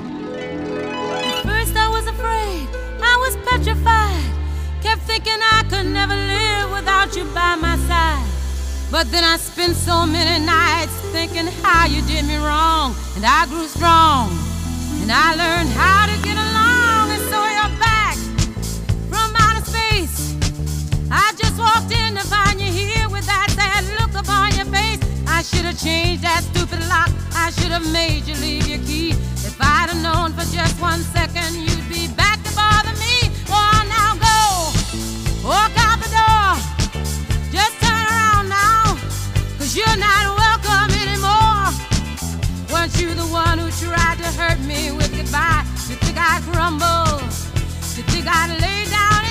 First 1.44 1.76
I 1.76 1.88
was 1.88 2.06
afraid, 2.06 2.68
I 3.00 3.16
was 3.20 3.36
petrified. 3.44 4.24
Kept 4.82 5.02
thinking 5.06 5.40
I 5.40 5.64
could 5.68 5.86
never 5.86 6.14
live 6.14 6.70
without 6.72 7.14
you 7.16 7.24
by 7.32 7.56
my 7.60 7.76
side. 7.86 8.26
But 8.90 9.10
then 9.10 9.24
I 9.24 9.36
spent 9.38 9.74
so 9.76 10.06
many 10.06 10.44
nights 10.44 10.92
thinking 11.12 11.48
how 11.62 11.86
you 11.86 12.02
did 12.02 12.24
me 12.26 12.36
wrong. 12.36 12.94
And 13.16 13.24
I 13.24 13.46
grew 13.46 13.66
strong. 13.66 14.30
And 15.02 15.10
I 15.10 15.34
learned 15.34 15.70
how 15.70 16.06
to 16.06 16.16
get 16.22 16.33
should 25.44 25.66
have 25.66 25.78
changed 25.78 26.22
that 26.22 26.42
stupid 26.42 26.80
lock. 26.88 27.12
I 27.36 27.50
should 27.50 27.70
have 27.70 27.84
made 27.92 28.24
you 28.26 28.34
leave 28.40 28.66
your 28.66 28.78
key. 28.88 29.10
If 29.44 29.56
I'd 29.60 29.92
have 29.92 30.00
known 30.00 30.32
for 30.32 30.46
just 30.48 30.80
one 30.80 31.00
second 31.12 31.52
you'd 31.54 31.88
be 31.88 32.08
back 32.16 32.42
to 32.44 32.50
bother 32.56 32.96
me. 32.96 33.28
Oh, 33.52 33.78
now 33.84 34.16
go. 34.16 34.40
Walk 35.44 35.72
out 35.76 36.00
the 36.00 36.08
door. 36.08 36.48
Just 37.52 37.76
turn 37.84 38.04
around 38.08 38.48
now. 38.48 38.96
Cause 39.58 39.76
you're 39.76 40.00
not 40.00 40.24
welcome 40.32 40.88
anymore. 41.04 41.68
Weren't 42.72 42.96
you 42.96 43.12
the 43.12 43.28
one 43.28 43.58
who 43.58 43.68
tried 43.84 44.16
to 44.24 44.28
hurt 44.40 44.60
me 44.64 44.92
with 44.96 45.12
goodbye? 45.12 45.64
You 45.88 45.96
think 46.00 46.16
I'd 46.16 46.40
crumble? 46.48 47.20
You 47.96 48.02
think 48.08 48.24
I'd 48.26 48.48
lay 48.64 48.88
down 48.88 49.23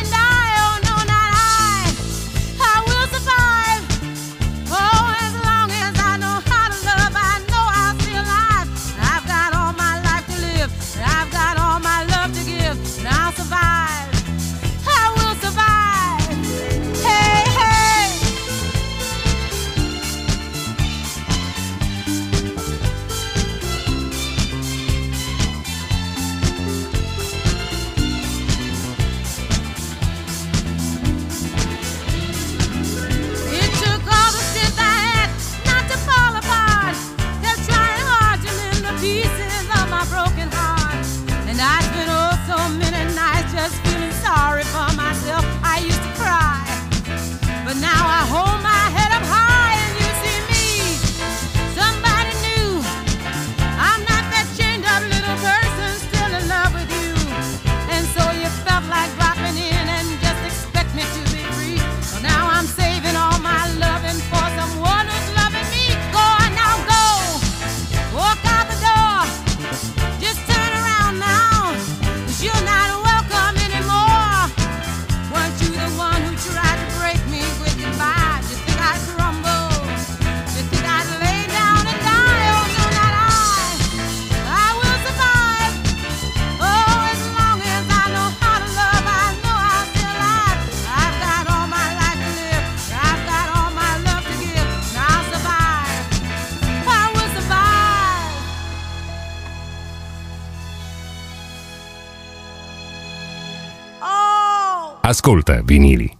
Ascolta 105.26 105.62
vinili. 105.64 106.13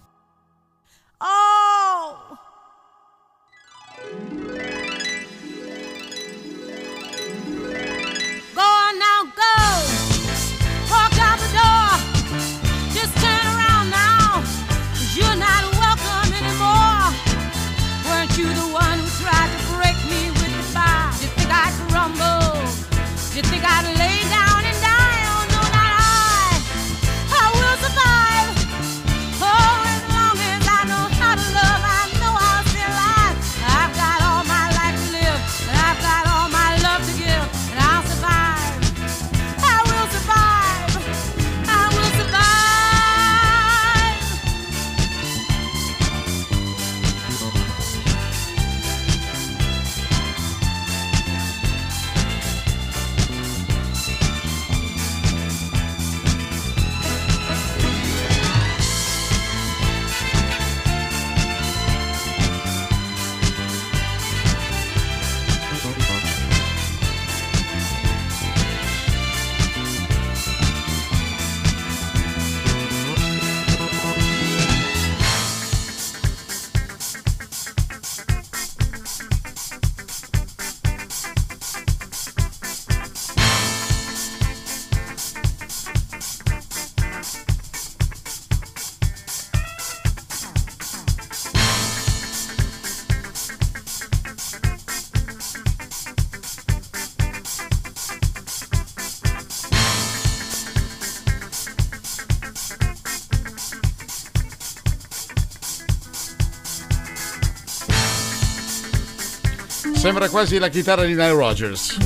Sembra 110.04 110.28
quasi 110.28 110.58
la 110.58 110.68
chitarra 110.68 111.04
di 111.04 111.12
Nile 111.12 111.30
Rogers, 111.30 111.96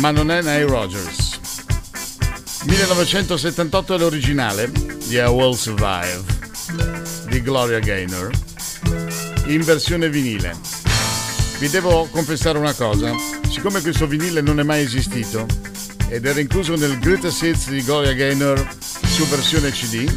ma 0.00 0.10
non 0.10 0.32
è 0.32 0.42
Nile 0.42 0.64
Rogers. 0.64 1.38
1978 2.64 3.94
è 3.94 3.98
l'originale 3.98 4.72
di 5.06 5.14
I 5.14 5.26
Will 5.26 5.52
Survive 5.52 6.24
di 7.28 7.40
Gloria 7.40 7.78
Gaynor 7.78 8.32
in 9.46 9.62
versione 9.62 10.10
vinile. 10.10 10.56
Vi 11.60 11.68
devo 11.68 12.08
confessare 12.10 12.58
una 12.58 12.74
cosa, 12.74 13.14
siccome 13.48 13.80
questo 13.80 14.08
vinile 14.08 14.40
non 14.40 14.58
è 14.58 14.64
mai 14.64 14.82
esistito 14.82 15.46
ed 16.08 16.26
era 16.26 16.40
incluso 16.40 16.74
nel 16.74 16.98
Greatest 16.98 17.42
Hits 17.42 17.68
di 17.68 17.84
Gloria 17.84 18.12
Gaynor 18.12 18.74
su 19.04 19.24
versione 19.28 19.70
CD, 19.70 20.12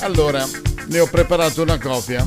allora 0.00 0.44
ne 0.86 0.98
ho 0.98 1.06
preparato 1.06 1.62
una 1.62 1.78
copia 1.78 2.24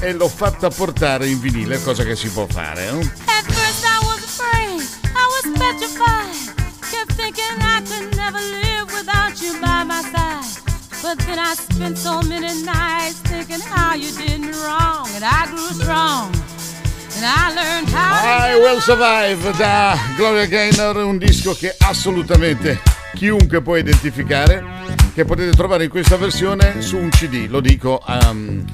e 0.00 0.12
l'ho 0.12 0.28
fatta 0.28 0.68
portare 0.68 1.26
in 1.28 1.40
vinile, 1.40 1.82
cosa 1.82 2.04
che 2.04 2.16
si 2.16 2.28
può 2.28 2.46
fare. 2.48 2.86
eh? 2.86 2.90
At 3.26 3.44
first 3.46 3.84
I 3.84 4.04
was 4.04 4.22
afraid, 4.24 4.80
I 5.14 5.26
was 5.32 5.58
petrified. 5.58 6.54
Kept 6.90 7.12
thinking 7.16 7.60
I 7.60 7.82
could 7.82 8.14
never 8.16 8.40
live 8.40 8.92
without 8.92 9.40
you 9.40 9.58
by 9.60 9.84
my 9.84 10.02
side. 10.12 10.62
But 11.02 11.18
then 11.26 11.38
I 11.38 11.54
spent 11.54 11.98
so 11.98 12.20
many 12.22 12.62
nights 12.62 13.20
thinking 13.28 13.60
how 13.60 13.94
you 13.94 14.10
did 14.16 14.40
me 14.40 14.52
wrong. 14.64 15.08
And 15.14 15.22
I 15.24 15.46
grew 15.50 15.68
strong. 15.82 16.32
And 17.16 17.24
I 17.24 17.52
learned 17.54 17.88
how 17.90 18.50
I 18.50 18.56
Will 18.56 18.80
Survive 18.80 19.52
da 19.56 19.96
Gloria 20.16 20.46
Gaynor, 20.46 20.96
un 20.96 21.18
disco 21.18 21.54
che 21.54 21.74
assolutamente 21.78 22.80
chiunque 23.14 23.62
può 23.62 23.76
identificare, 23.76 24.62
che 25.14 25.24
potete 25.24 25.52
trovare 25.52 25.84
in 25.84 25.90
questa 25.90 26.16
versione 26.16 26.82
su 26.82 26.98
un 26.98 27.08
CD, 27.08 27.46
lo 27.48 27.60
dico 27.60 28.02
um, 28.06 28.64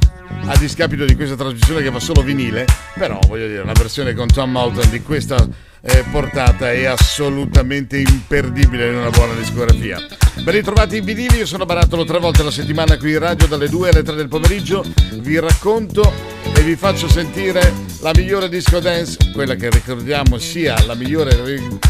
a 0.47 0.57
discapito 0.57 1.05
di 1.05 1.15
questa 1.15 1.37
trasmissione 1.37 1.83
che 1.83 1.91
fa 1.91 2.01
solo 2.01 2.23
vinile, 2.23 2.65
però 2.95 3.19
voglio 3.27 3.47
dire, 3.47 3.65
la 3.65 3.73
versione 3.73 4.15
con 4.15 4.27
Tom 4.27 4.51
Moulton 4.51 4.91
di 4.91 5.03
questa 5.03 5.47
eh, 5.83 6.05
portata 6.11 6.71
è 6.73 6.85
assolutamente 6.85 7.99
imperdibile 7.99 8.89
in 8.89 8.97
una 8.97 9.11
buona 9.11 9.35
discografia. 9.35 9.99
Ben 10.43 10.55
ritrovati 10.55 10.97
in 10.99 11.05
vinili, 11.05 11.39
io 11.39 11.47
sono 11.47 11.65
Barattolo 11.67 12.05
tre 12.05 12.19
volte 12.19 12.43
alla 12.43 12.51
settimana 12.51 12.99
qui 12.99 13.13
in 13.13 13.19
radio 13.19 13.47
dalle 13.47 13.69
2 13.69 13.91
alle 13.91 14.03
3 14.03 14.15
del 14.15 14.29
pomeriggio, 14.29 14.85
vi 15.19 15.39
racconto 15.39 16.13
e 16.55 16.63
vi 16.63 16.77
faccio 16.77 17.09
sentire 17.09 17.73
la 18.01 18.13
migliore 18.15 18.49
disco 18.49 18.81
dance, 18.81 19.19
quella 19.33 19.55
che 19.55 19.69
ricordiamo 19.71 20.39
sia 20.39 20.83
la 20.87 20.95
migliore 20.95 21.37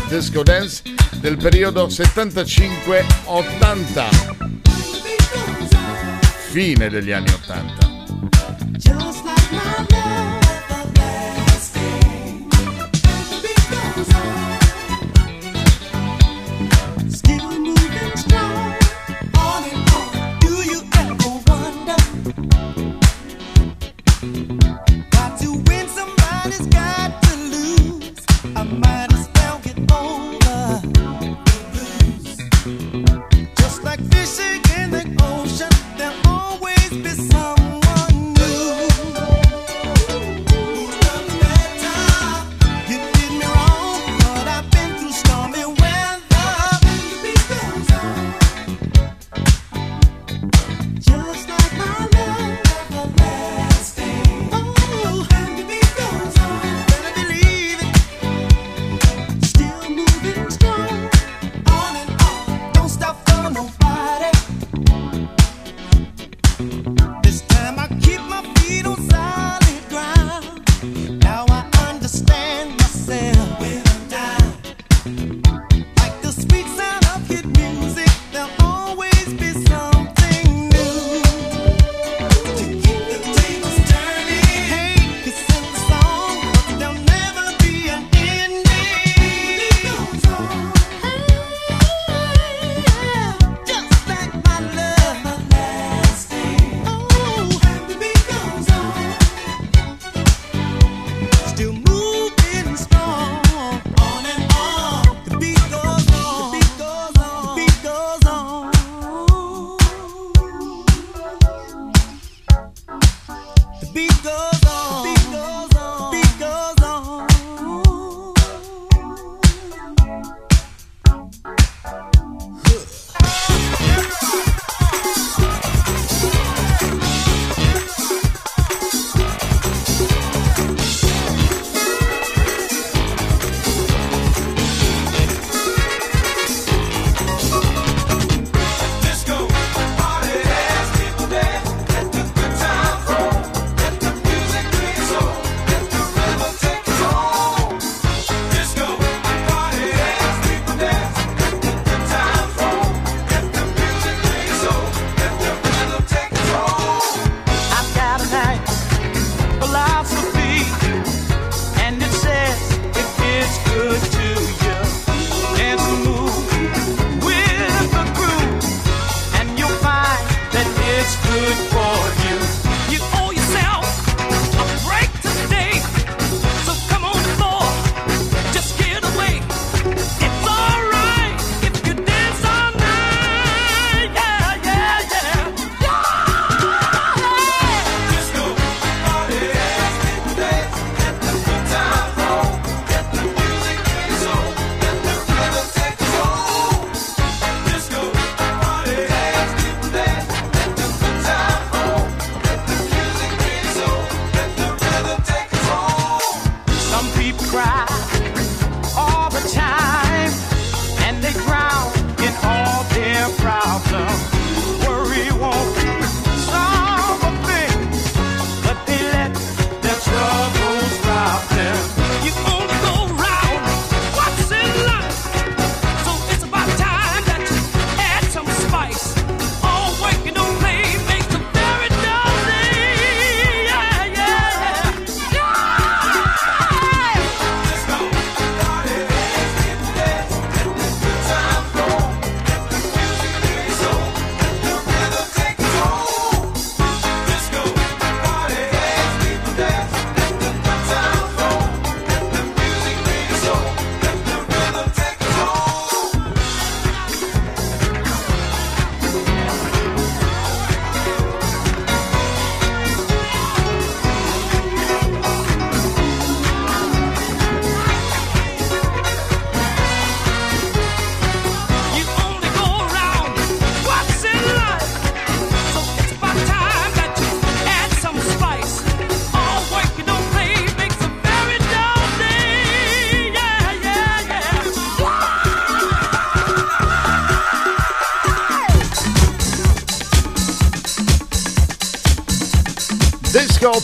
disco 0.09 0.43
dance 0.43 0.83
del 1.17 1.37
periodo 1.37 1.87
75-80, 1.87 4.09
fine 6.51 6.89
degli 6.89 7.13
anni 7.13 7.31
80. 7.31 7.90
Just 8.79 9.25
like 9.25 9.53
my 9.53 9.87
love 9.93 10.40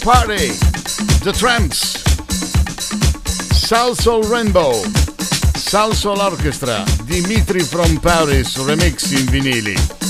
Party, 0.03 0.49
The 1.25 1.33
Tramps, 1.37 2.03
Salsoul 3.69 4.31
Rainbow, 4.31 4.73
Salsoul 5.55 6.19
Orchestra, 6.19 6.85
Dimitri 7.07 7.61
from 7.61 7.99
Paris, 8.01 8.57
remix 8.57 9.13
in 9.13 9.27
vinili. 9.27 10.06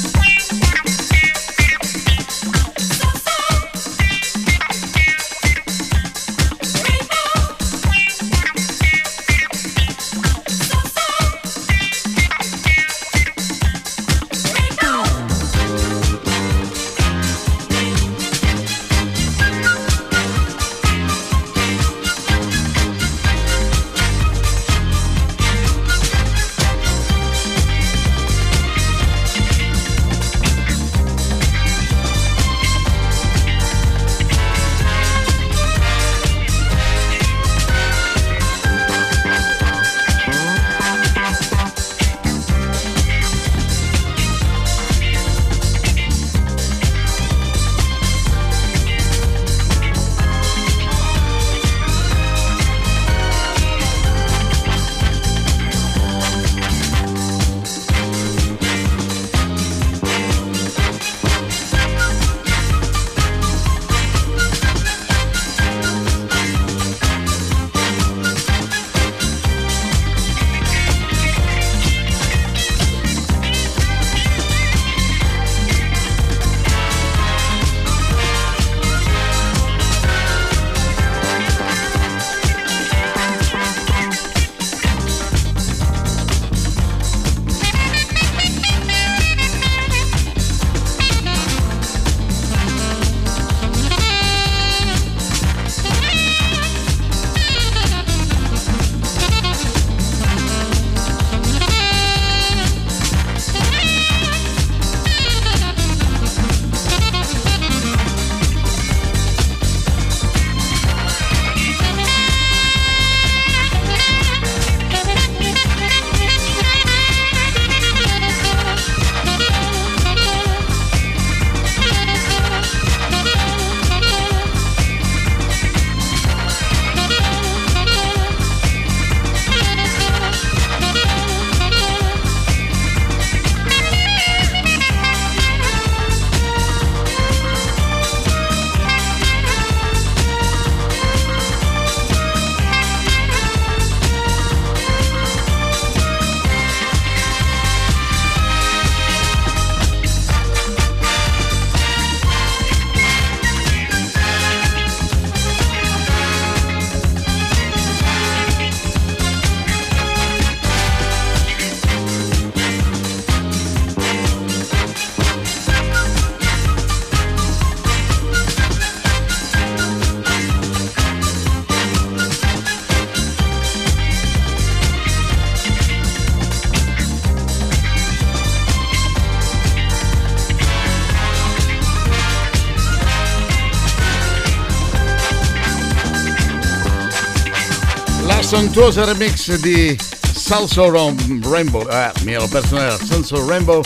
La 188.76 188.82
sontuosa 188.82 189.10
remix 189.10 189.54
di 189.54 189.98
Salso 190.20 190.90
Rainbow, 190.90 191.88
eh, 191.88 192.12
mi 192.24 192.34
ero 192.34 192.46
perso 192.46 192.76
nella 192.76 192.98
Salso 192.98 193.48
Rainbow 193.48 193.82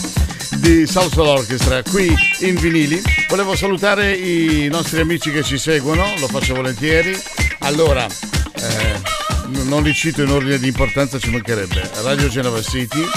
di 0.60 0.86
Salso 0.86 1.22
Orchestra 1.22 1.82
qui 1.82 2.14
in 2.40 2.56
vinili. 2.56 3.00
Volevo 3.30 3.56
salutare 3.56 4.12
i 4.12 4.68
nostri 4.68 5.00
amici 5.00 5.32
che 5.32 5.42
ci 5.42 5.56
seguono, 5.56 6.04
lo 6.18 6.28
faccio 6.28 6.52
volentieri. 6.54 7.18
Allora, 7.60 8.04
eh, 8.04 9.00
non 9.64 9.82
li 9.82 9.94
cito 9.94 10.20
in 10.20 10.28
ordine 10.28 10.58
di 10.58 10.66
importanza, 10.66 11.18
ci 11.18 11.30
mancherebbe. 11.30 11.90
Radio 12.02 12.28
Genova 12.28 12.60
City, 12.60 13.08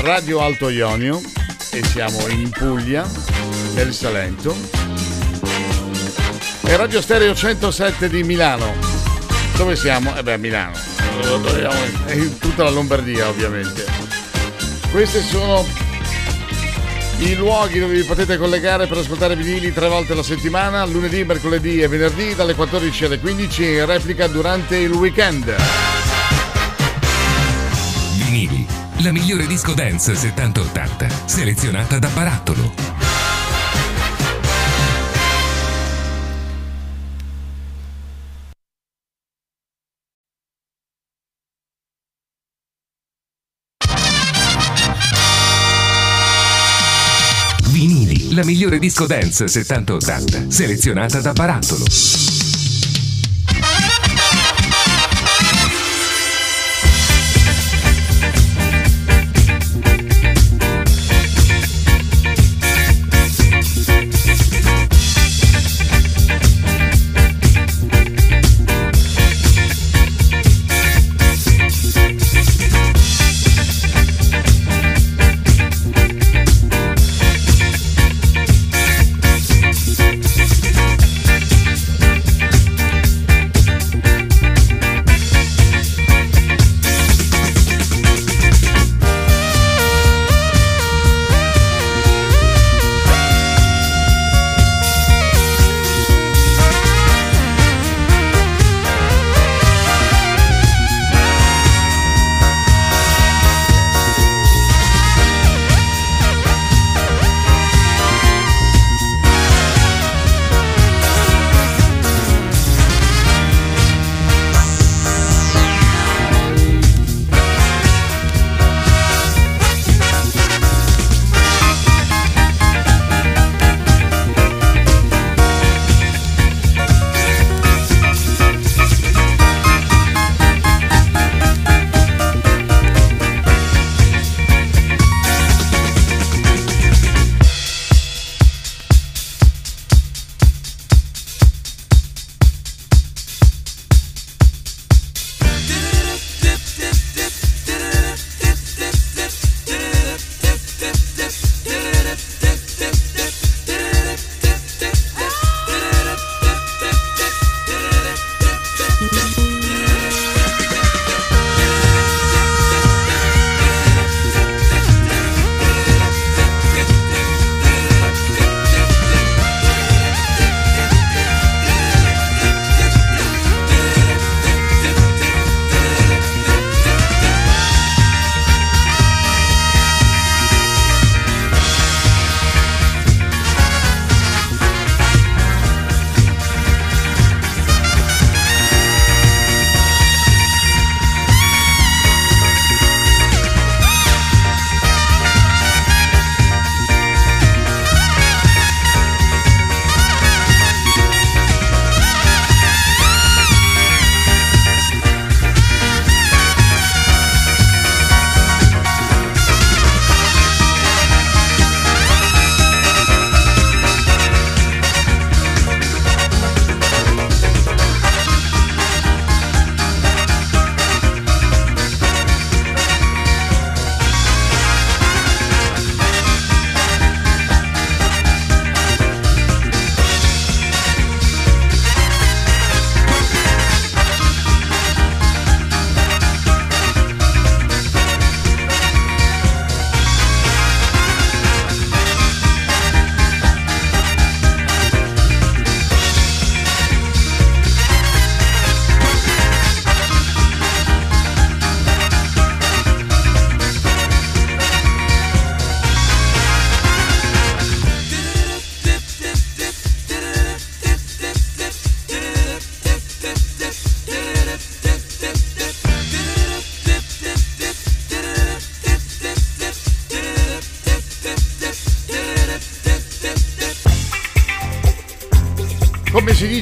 Radio 0.00 0.40
Alto 0.40 0.70
Ionio 0.70 1.20
e 1.72 1.84
siamo 1.84 2.26
in 2.28 2.48
Puglia, 2.48 3.06
nel 3.74 3.92
Salento. 3.92 4.56
E 6.62 6.74
Radio 6.74 7.02
Stereo 7.02 7.34
107 7.34 8.08
di 8.08 8.22
Milano. 8.22 8.95
Dove 9.56 9.74
siamo? 9.74 10.14
Eh 10.14 10.22
beh, 10.22 10.34
a 10.34 10.36
Milano. 10.36 10.76
In 12.12 12.38
tutta 12.38 12.62
la 12.62 12.70
Lombardia, 12.70 13.28
ovviamente. 13.28 13.84
Questi 14.90 15.20
sono 15.20 15.66
i 17.18 17.34
luoghi 17.34 17.78
dove 17.78 17.94
vi 17.94 18.02
potete 18.02 18.36
collegare 18.36 18.86
per 18.86 18.98
ascoltare 18.98 19.34
vinili 19.34 19.72
tre 19.72 19.88
volte 19.88 20.12
alla 20.12 20.22
settimana, 20.22 20.84
lunedì, 20.84 21.24
mercoledì 21.24 21.80
e 21.80 21.88
venerdì 21.88 22.34
dalle 22.34 22.54
14 22.54 23.04
alle 23.06 23.18
15 23.18 23.64
e 23.64 23.78
in 23.78 23.86
replica 23.86 24.26
durante 24.26 24.76
il 24.76 24.92
weekend. 24.92 25.54
Vinili, 28.16 28.66
la 28.98 29.12
migliore 29.12 29.46
disco 29.46 29.72
dance 29.72 30.12
70-80, 30.12 31.10
selezionata 31.24 31.98
da 31.98 32.08
Barattolo. 32.08 32.95
Disco 48.86 49.06
dance 49.08 49.46
70-80, 49.46 50.46
selezionata 50.46 51.20
da 51.20 51.32
Barattolo. 51.32 52.55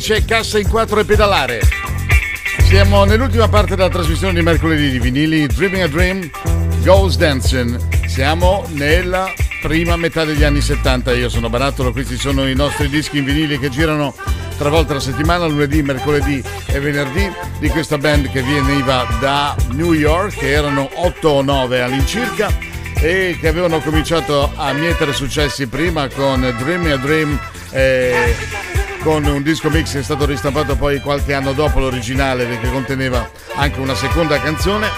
Dice 0.07 0.23
cassa 0.27 0.59
in 0.59 0.69
quattro 0.69 1.01
e 1.01 1.05
pedalare. 1.07 1.61
Siamo 2.65 3.05
nell'ultima 3.05 3.49
parte 3.49 3.75
della 3.75 3.89
trasmissione 3.89 4.35
di 4.35 4.43
mercoledì 4.43 4.91
di 4.91 4.99
vinili 4.99 5.47
Dreaming 5.47 5.83
a 5.83 5.89
Dream 5.89 6.31
Goes 6.83 7.17
Dancing. 7.17 8.05
Siamo 8.07 8.67
nella 8.73 9.33
prima 9.63 9.97
metà 9.97 10.27
degli 10.27 10.45
anni 10.45 10.61
70. 10.61 11.15
Io 11.15 11.31
sono 11.31 11.49
Barattolo, 11.49 11.91
questi 11.93 12.19
sono 12.19 12.47
i 12.47 12.55
nostri 12.55 12.91
dischi 12.91 13.17
in 13.17 13.25
vinili 13.25 13.59
che 13.59 13.71
girano 13.71 14.15
tre 14.59 14.69
volte 14.69 14.93
alla 14.93 15.01
settimana, 15.01 15.47
lunedì, 15.47 15.81
mercoledì 15.81 16.43
e 16.67 16.81
venerdì, 16.81 17.33
di 17.59 17.71
questa 17.71 17.97
band 17.97 18.31
che 18.31 18.43
veniva 18.43 19.07
da 19.21 19.57
New 19.71 19.95
York, 19.95 20.37
che 20.37 20.51
erano 20.51 20.87
8 20.97 21.29
o 21.31 21.41
9 21.41 21.81
all'incirca 21.81 22.55
e 23.01 23.39
che 23.41 23.49
avevano 23.49 23.81
cominciato 23.81 24.53
a 24.55 24.71
mietere 24.75 25.15
successi 25.15 25.67
prima 25.67 26.09
con 26.09 26.41
Dreaming 26.59 26.93
a 26.93 26.97
Dream. 26.99 27.41
eh, 27.71 28.54
con 29.05 29.23
un 29.27 29.43
disco 29.43 29.69
mix 29.69 29.93
che 29.93 29.99
è 29.99 30.03
stato 30.03 30.25
ristampato 30.25 30.77
poi 30.77 30.99
qualche 30.99 31.35
anno 31.35 31.53
dopo 31.53 31.79
l'originale 31.79 32.47
perché 32.47 32.71
conteneva 32.71 33.31
anche 33.55 33.79
una 33.79 33.95
seconda 33.95 34.41
canzone. 34.41 34.89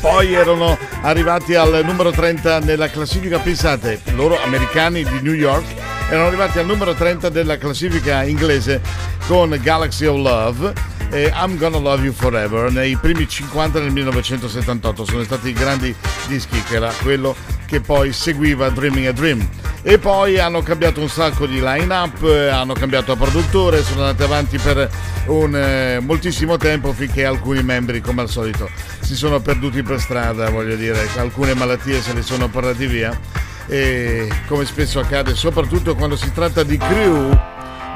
Poi 0.00 0.34
erano 0.34 0.78
arrivati 1.02 1.56
al 1.56 1.82
numero 1.84 2.12
30 2.12 2.60
nella 2.60 2.88
classifica, 2.88 3.40
pensate, 3.40 4.00
loro 4.14 4.40
americani 4.40 5.02
di 5.02 5.20
New 5.20 5.32
York, 5.32 5.64
erano 6.08 6.28
arrivati 6.28 6.60
al 6.60 6.66
numero 6.66 6.94
30 6.94 7.28
della 7.28 7.58
classifica 7.58 8.22
inglese 8.22 8.80
con 9.26 9.58
Galaxy 9.60 10.06
of 10.06 10.16
Love 10.16 10.72
e 11.10 11.32
I'm 11.34 11.58
Gonna 11.58 11.78
Love 11.78 12.04
You 12.04 12.12
Forever 12.12 12.70
nei 12.70 12.96
primi 12.96 13.28
50 13.28 13.80
nel 13.80 13.90
1978. 13.90 15.04
Sono 15.04 15.24
stati 15.24 15.48
i 15.48 15.52
grandi 15.52 15.92
dischi 16.28 16.62
che 16.62 16.76
era 16.76 16.92
quello 17.02 17.34
che 17.66 17.80
poi 17.80 18.12
seguiva 18.12 18.68
Dreaming 18.70 19.06
a 19.08 19.12
Dream. 19.12 19.48
E 19.90 19.98
poi 19.98 20.38
hanno 20.38 20.60
cambiato 20.60 21.00
un 21.00 21.08
sacco 21.08 21.46
di 21.46 21.60
line-up, 21.62 22.22
eh, 22.22 22.48
hanno 22.48 22.74
cambiato 22.74 23.16
produttore, 23.16 23.82
sono 23.82 24.02
andati 24.02 24.22
avanti 24.22 24.58
per 24.58 24.86
un 25.28 25.56
eh, 25.56 25.98
moltissimo 26.00 26.58
tempo 26.58 26.92
finché 26.92 27.24
alcuni 27.24 27.62
membri, 27.62 28.02
come 28.02 28.20
al 28.20 28.28
solito, 28.28 28.68
si 29.00 29.16
sono 29.16 29.40
perduti 29.40 29.82
per 29.82 29.98
strada, 29.98 30.50
voglio 30.50 30.76
dire, 30.76 31.08
alcune 31.16 31.54
malattie 31.54 32.02
se 32.02 32.12
le 32.12 32.20
sono 32.20 32.48
portati 32.48 32.86
via. 32.86 33.18
E 33.66 34.28
come 34.46 34.66
spesso 34.66 35.00
accade, 35.00 35.34
soprattutto 35.34 35.94
quando 35.94 36.16
si 36.16 36.30
tratta 36.34 36.62
di 36.62 36.76
crew, 36.76 37.30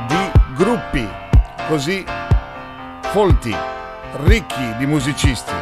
di 0.09 0.30
gruppi 0.57 1.07
così 1.68 2.03
folti, 3.03 3.55
ricchi 4.24 4.76
di 4.78 4.86
musicisti. 4.86 5.53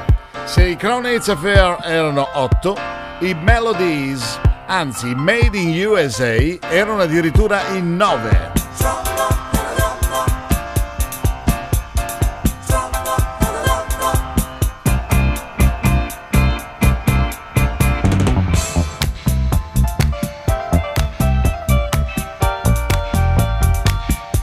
Se 0.44 0.64
i 0.64 0.76
Crown 0.76 1.06
Aids 1.06 1.28
Affair 1.28 1.78
erano 1.82 2.28
8, 2.34 2.76
i 3.22 3.34
Melodies, 3.34 4.38
anzi 4.70 5.16
Made 5.16 5.58
in 5.58 5.84
USA, 5.84 6.36
erano 6.68 7.02
addirittura 7.02 7.66
in 7.70 7.96
9. 7.96 8.52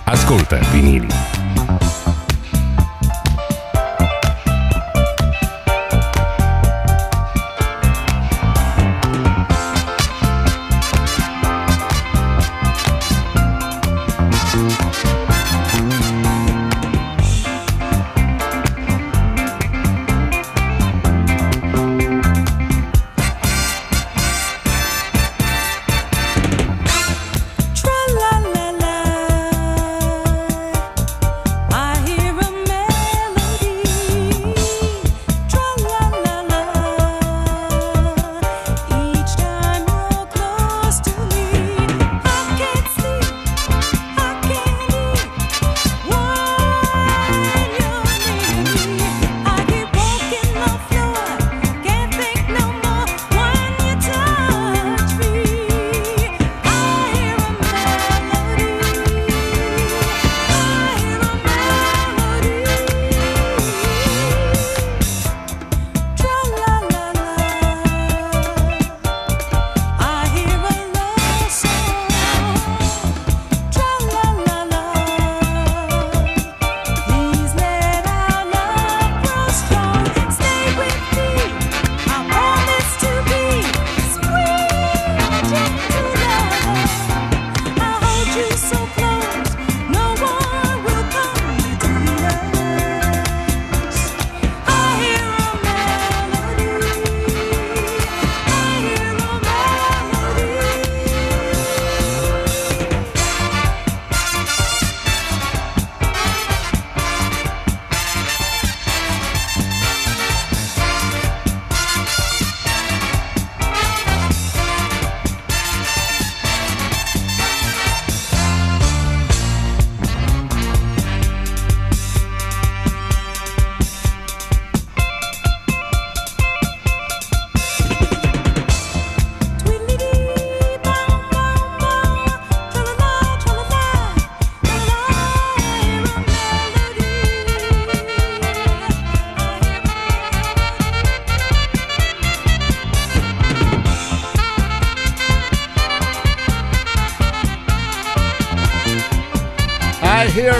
Ascolta 0.04 0.58
vinili. 0.72 1.37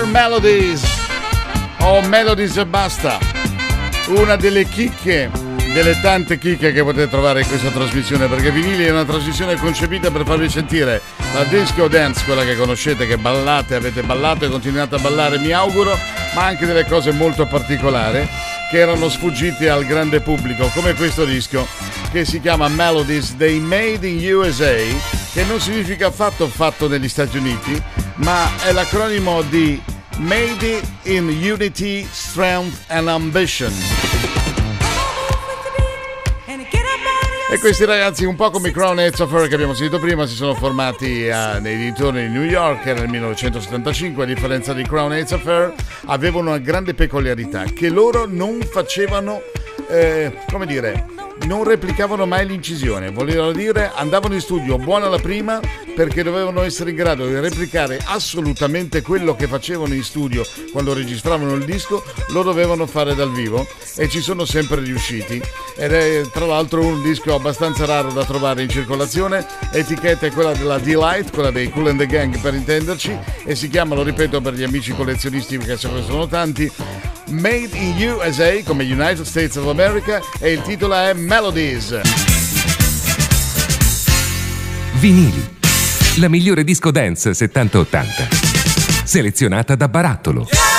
Melodies 0.08 0.84
o 1.80 2.02
Melodies 2.02 2.58
e 2.58 2.66
basta. 2.66 3.20
Una 4.08 4.36
delle 4.38 4.66
chicche, 4.66 5.30
delle 5.74 6.00
tante 6.02 6.38
chicche 6.38 6.72
che 6.72 6.82
potete 6.82 7.10
trovare 7.10 7.42
in 7.42 7.48
questa 7.48 7.70
trasmissione, 7.70 8.28
perché 8.28 8.52
Vinili 8.52 8.86
è 8.86 8.92
una 8.92 9.04
trasmissione 9.04 9.56
concepita 9.56 10.10
per 10.10 10.26
farvi 10.26 10.50
sentire 10.50 11.02
la 11.34 11.44
disco 11.44 11.88
dance, 11.88 12.24
quella 12.24 12.46
che 12.46 12.56
conoscete, 12.56 13.06
che 13.06 13.18
ballate, 13.18 13.76
avete 13.76 14.02
ballato 14.02 14.46
e 14.46 14.50
continuate 14.50 14.96
a 14.96 15.00
ballare, 15.00 15.40
mi 15.40 15.52
auguro, 15.52 15.98
ma 16.36 16.46
anche 16.46 16.66
delle 16.66 16.86
cose 16.86 17.12
molto 17.12 17.46
particolari 17.46 18.28
che 18.70 18.80
erano 18.80 19.10
sfuggite 19.10 19.70
al 19.70 19.86
grande 19.86 20.22
pubblico, 20.22 20.70
come 20.74 20.94
questo 20.94 21.26
disco 21.26 21.68
che 22.12 22.24
si 22.24 22.40
chiama 22.40 22.70
Melodies 22.70 23.36
dei 23.36 23.60
Made 23.60 24.08
in 24.08 24.36
USA, 24.36 24.74
che 25.34 25.44
non 25.44 25.60
significa 25.60 26.08
affatto 26.08 26.48
fatto 26.48 26.88
negli 26.88 27.10
Stati 27.10 27.38
Uniti, 27.38 27.82
ma 28.16 28.50
è 28.64 28.72
l'acronimo 28.72 29.42
di 29.42 29.96
Made 30.20 30.82
in 31.04 31.30
Unity, 31.30 32.04
Strength 32.12 32.86
and 32.90 33.08
Ambition. 33.08 33.72
Of 33.72 34.08
E 37.50 37.60
questi 37.60 37.86
ragazzi, 37.86 38.26
un 38.26 38.36
po' 38.36 38.50
come 38.50 38.70
i 38.70 38.72
Crown 38.72 39.00
Etzafer 39.00 39.48
che 39.48 39.54
abbiamo 39.54 39.74
sentito 39.76 40.00
prima, 40.00 40.26
si 40.26 40.34
sono 40.34 40.56
formati 40.56 41.28
eh, 41.28 41.60
nei 41.62 41.78
dintorni 41.78 42.24
di 42.24 42.30
New 42.30 42.44
York 42.44 42.84
nel 42.86 43.08
1975. 43.08 44.24
A 44.24 44.26
differenza 44.26 44.74
di 44.74 44.84
Crown 44.84 45.14
Etzafer, 45.14 45.74
avevano 46.08 46.50
una 46.50 46.58
grande 46.58 46.96
peculiarità 46.96 47.64
che 47.64 47.90
loro 47.90 48.26
non 48.26 48.60
facevano, 48.62 49.42
eh, 49.88 50.40
come 50.52 50.66
dire, 50.66 51.06
non 51.46 51.64
replicavano 51.64 52.26
mai 52.26 52.46
l'incisione. 52.46 53.12
Voleva 53.12 53.52
dire, 53.52 53.92
andavano 53.94 54.34
in 54.34 54.42
studio 54.42 54.78
buona 54.78 55.08
la 55.08 55.20
prima 55.20 55.60
perché 55.96 56.22
dovevano 56.22 56.62
essere 56.62 56.92
in 56.92 56.96
grado 56.96 57.26
di 57.26 57.40
replicare 57.40 58.00
assolutamente 58.06 59.02
quello 59.02 59.36
che 59.36 59.48
facevano 59.48 59.94
in 59.94 60.04
studio 60.04 60.46
quando 60.72 60.94
registravano 60.94 61.56
il 61.56 61.66
disco, 61.66 62.04
lo 62.30 62.44
dovevano 62.44 62.86
fare 62.86 63.16
dal 63.16 63.32
vivo 63.32 63.66
e 63.96 64.08
ci 64.08 64.22
sono 64.22 64.46
sempre 64.46 64.82
riusciti. 64.82 65.42
Ed 65.76 65.92
è 65.92 66.22
tra 66.32 66.46
l'altro 66.46 66.86
un 66.86 67.02
disco 67.02 67.34
abbastanza 67.34 67.86
raro 67.86 68.12
da 68.12 68.26
trovare 68.26 68.62
in 68.62 68.70
circolazione. 68.70 69.46
Etichetta 69.72 70.28
è 70.28 70.32
quella 70.32 70.54
della 70.54 70.78
Delight, 70.78 71.32
quella 71.32 71.52
dei 71.52 71.70
Cool 71.70 71.88
and 71.88 72.00
the 72.00 72.06
Gang 72.06 72.40
per 72.40 72.54
intenderci, 72.54 73.18
e 73.44 73.56
si 73.56 73.68
chiama, 73.68 73.96
lo 73.96 74.04
ripeto 74.04 74.42
per 74.42 74.54
gli 74.54 74.64
amici 74.64 74.92
collezionisti 74.92 75.58
che 75.58 75.78
sono 75.78 76.28
tanti, 76.28 76.72
Made 77.30 77.70
in 77.74 77.98
USA 78.02 78.62
come 78.64 78.84
United 78.84 79.26
States 79.26 79.58
of 79.58 79.68
America 79.68 80.22
e 80.40 80.54
il 80.54 80.62
titolo 80.62 80.94
è 80.96 81.12
Melodies. 81.14 82.00
Vinili. 84.94 85.56
La 86.20 86.30
migliore 86.30 86.64
disco 86.64 86.90
dance 86.90 87.32
70-80. 87.32 89.04
Selezionata 89.04 89.76
da 89.76 89.90
Barattolo. 89.90 90.48
Midnight 90.48 90.77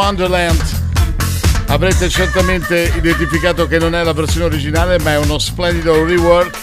Wonderland. 0.00 0.62
Avrete 1.66 2.08
certamente 2.08 2.90
identificato 2.96 3.66
che 3.66 3.78
non 3.78 3.94
è 3.94 4.02
la 4.02 4.14
versione 4.14 4.46
originale, 4.46 4.98
ma 5.00 5.10
è 5.12 5.18
uno 5.18 5.38
splendido 5.38 6.06
rework, 6.06 6.56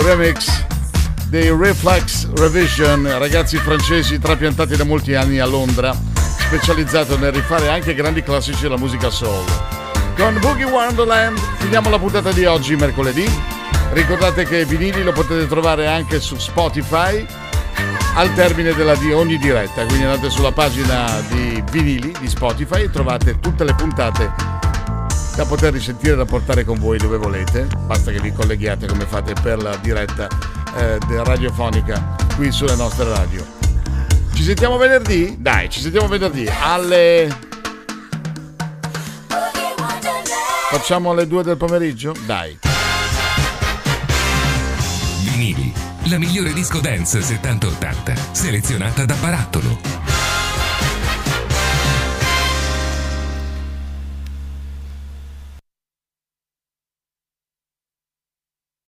remix 0.00 0.64
dei 1.26 1.54
Reflex 1.54 2.28
Revision, 2.32 3.18
ragazzi 3.18 3.58
francesi 3.58 4.18
trapiantati 4.18 4.74
da 4.74 4.84
molti 4.84 5.14
anni 5.14 5.38
a 5.38 5.44
Londra, 5.44 5.94
specializzato 6.38 7.18
nel 7.18 7.32
rifare 7.32 7.68
anche 7.68 7.94
grandi 7.94 8.22
classici 8.22 8.62
della 8.62 8.78
musica 8.78 9.10
soul. 9.10 9.44
Con 10.16 10.38
Boogie 10.40 10.64
Wonderland 10.64 11.38
finiamo 11.58 11.90
la 11.90 11.98
puntata 11.98 12.32
di 12.32 12.46
oggi, 12.46 12.74
mercoledì. 12.74 13.30
Ricordate 13.92 14.46
che 14.46 14.64
Vinili 14.64 15.02
lo 15.02 15.12
potete 15.12 15.46
trovare 15.46 15.86
anche 15.86 16.20
su 16.20 16.38
Spotify 16.38 17.24
al 18.18 18.34
termine 18.34 18.74
della 18.74 18.96
di 18.96 19.12
ogni 19.12 19.38
diretta, 19.38 19.84
quindi 19.86 20.02
andate 20.02 20.28
sulla 20.28 20.50
pagina 20.50 21.06
di 21.28 21.62
Vinili 21.70 22.12
di 22.18 22.28
Spotify 22.28 22.82
e 22.82 22.90
trovate 22.90 23.38
tutte 23.38 23.62
le 23.62 23.72
puntate 23.74 24.32
da 25.36 25.44
poter 25.44 25.72
risentire 25.72 26.14
e 26.14 26.16
da 26.16 26.24
portare 26.24 26.64
con 26.64 26.80
voi 26.80 26.98
dove 26.98 27.16
volete. 27.16 27.68
Basta 27.86 28.10
che 28.10 28.18
vi 28.18 28.32
colleghiate 28.32 28.88
come 28.88 29.04
fate 29.06 29.34
per 29.40 29.62
la 29.62 29.76
diretta 29.76 30.26
eh, 30.74 30.98
radiofonica 31.22 32.16
qui 32.34 32.50
sulle 32.50 32.74
nostre 32.74 33.08
radio. 33.08 33.46
Ci 34.34 34.42
sentiamo 34.42 34.78
venerdì? 34.78 35.36
Dai, 35.38 35.70
ci 35.70 35.80
sentiamo 35.80 36.08
venerdì 36.08 36.50
alle 36.60 37.46
Facciamo 40.70 41.12
alle 41.12 41.28
2 41.28 41.44
del 41.44 41.56
pomeriggio? 41.56 42.16
Dai. 42.26 42.58
Vinili, 45.22 45.72
la 46.08 46.18
migliore 46.18 46.52
disco 46.52 46.80
dance 46.80 47.20
70-80, 47.20 48.30
selezionata 48.32 49.04
da 49.04 49.14
Barattolo. 49.14 49.87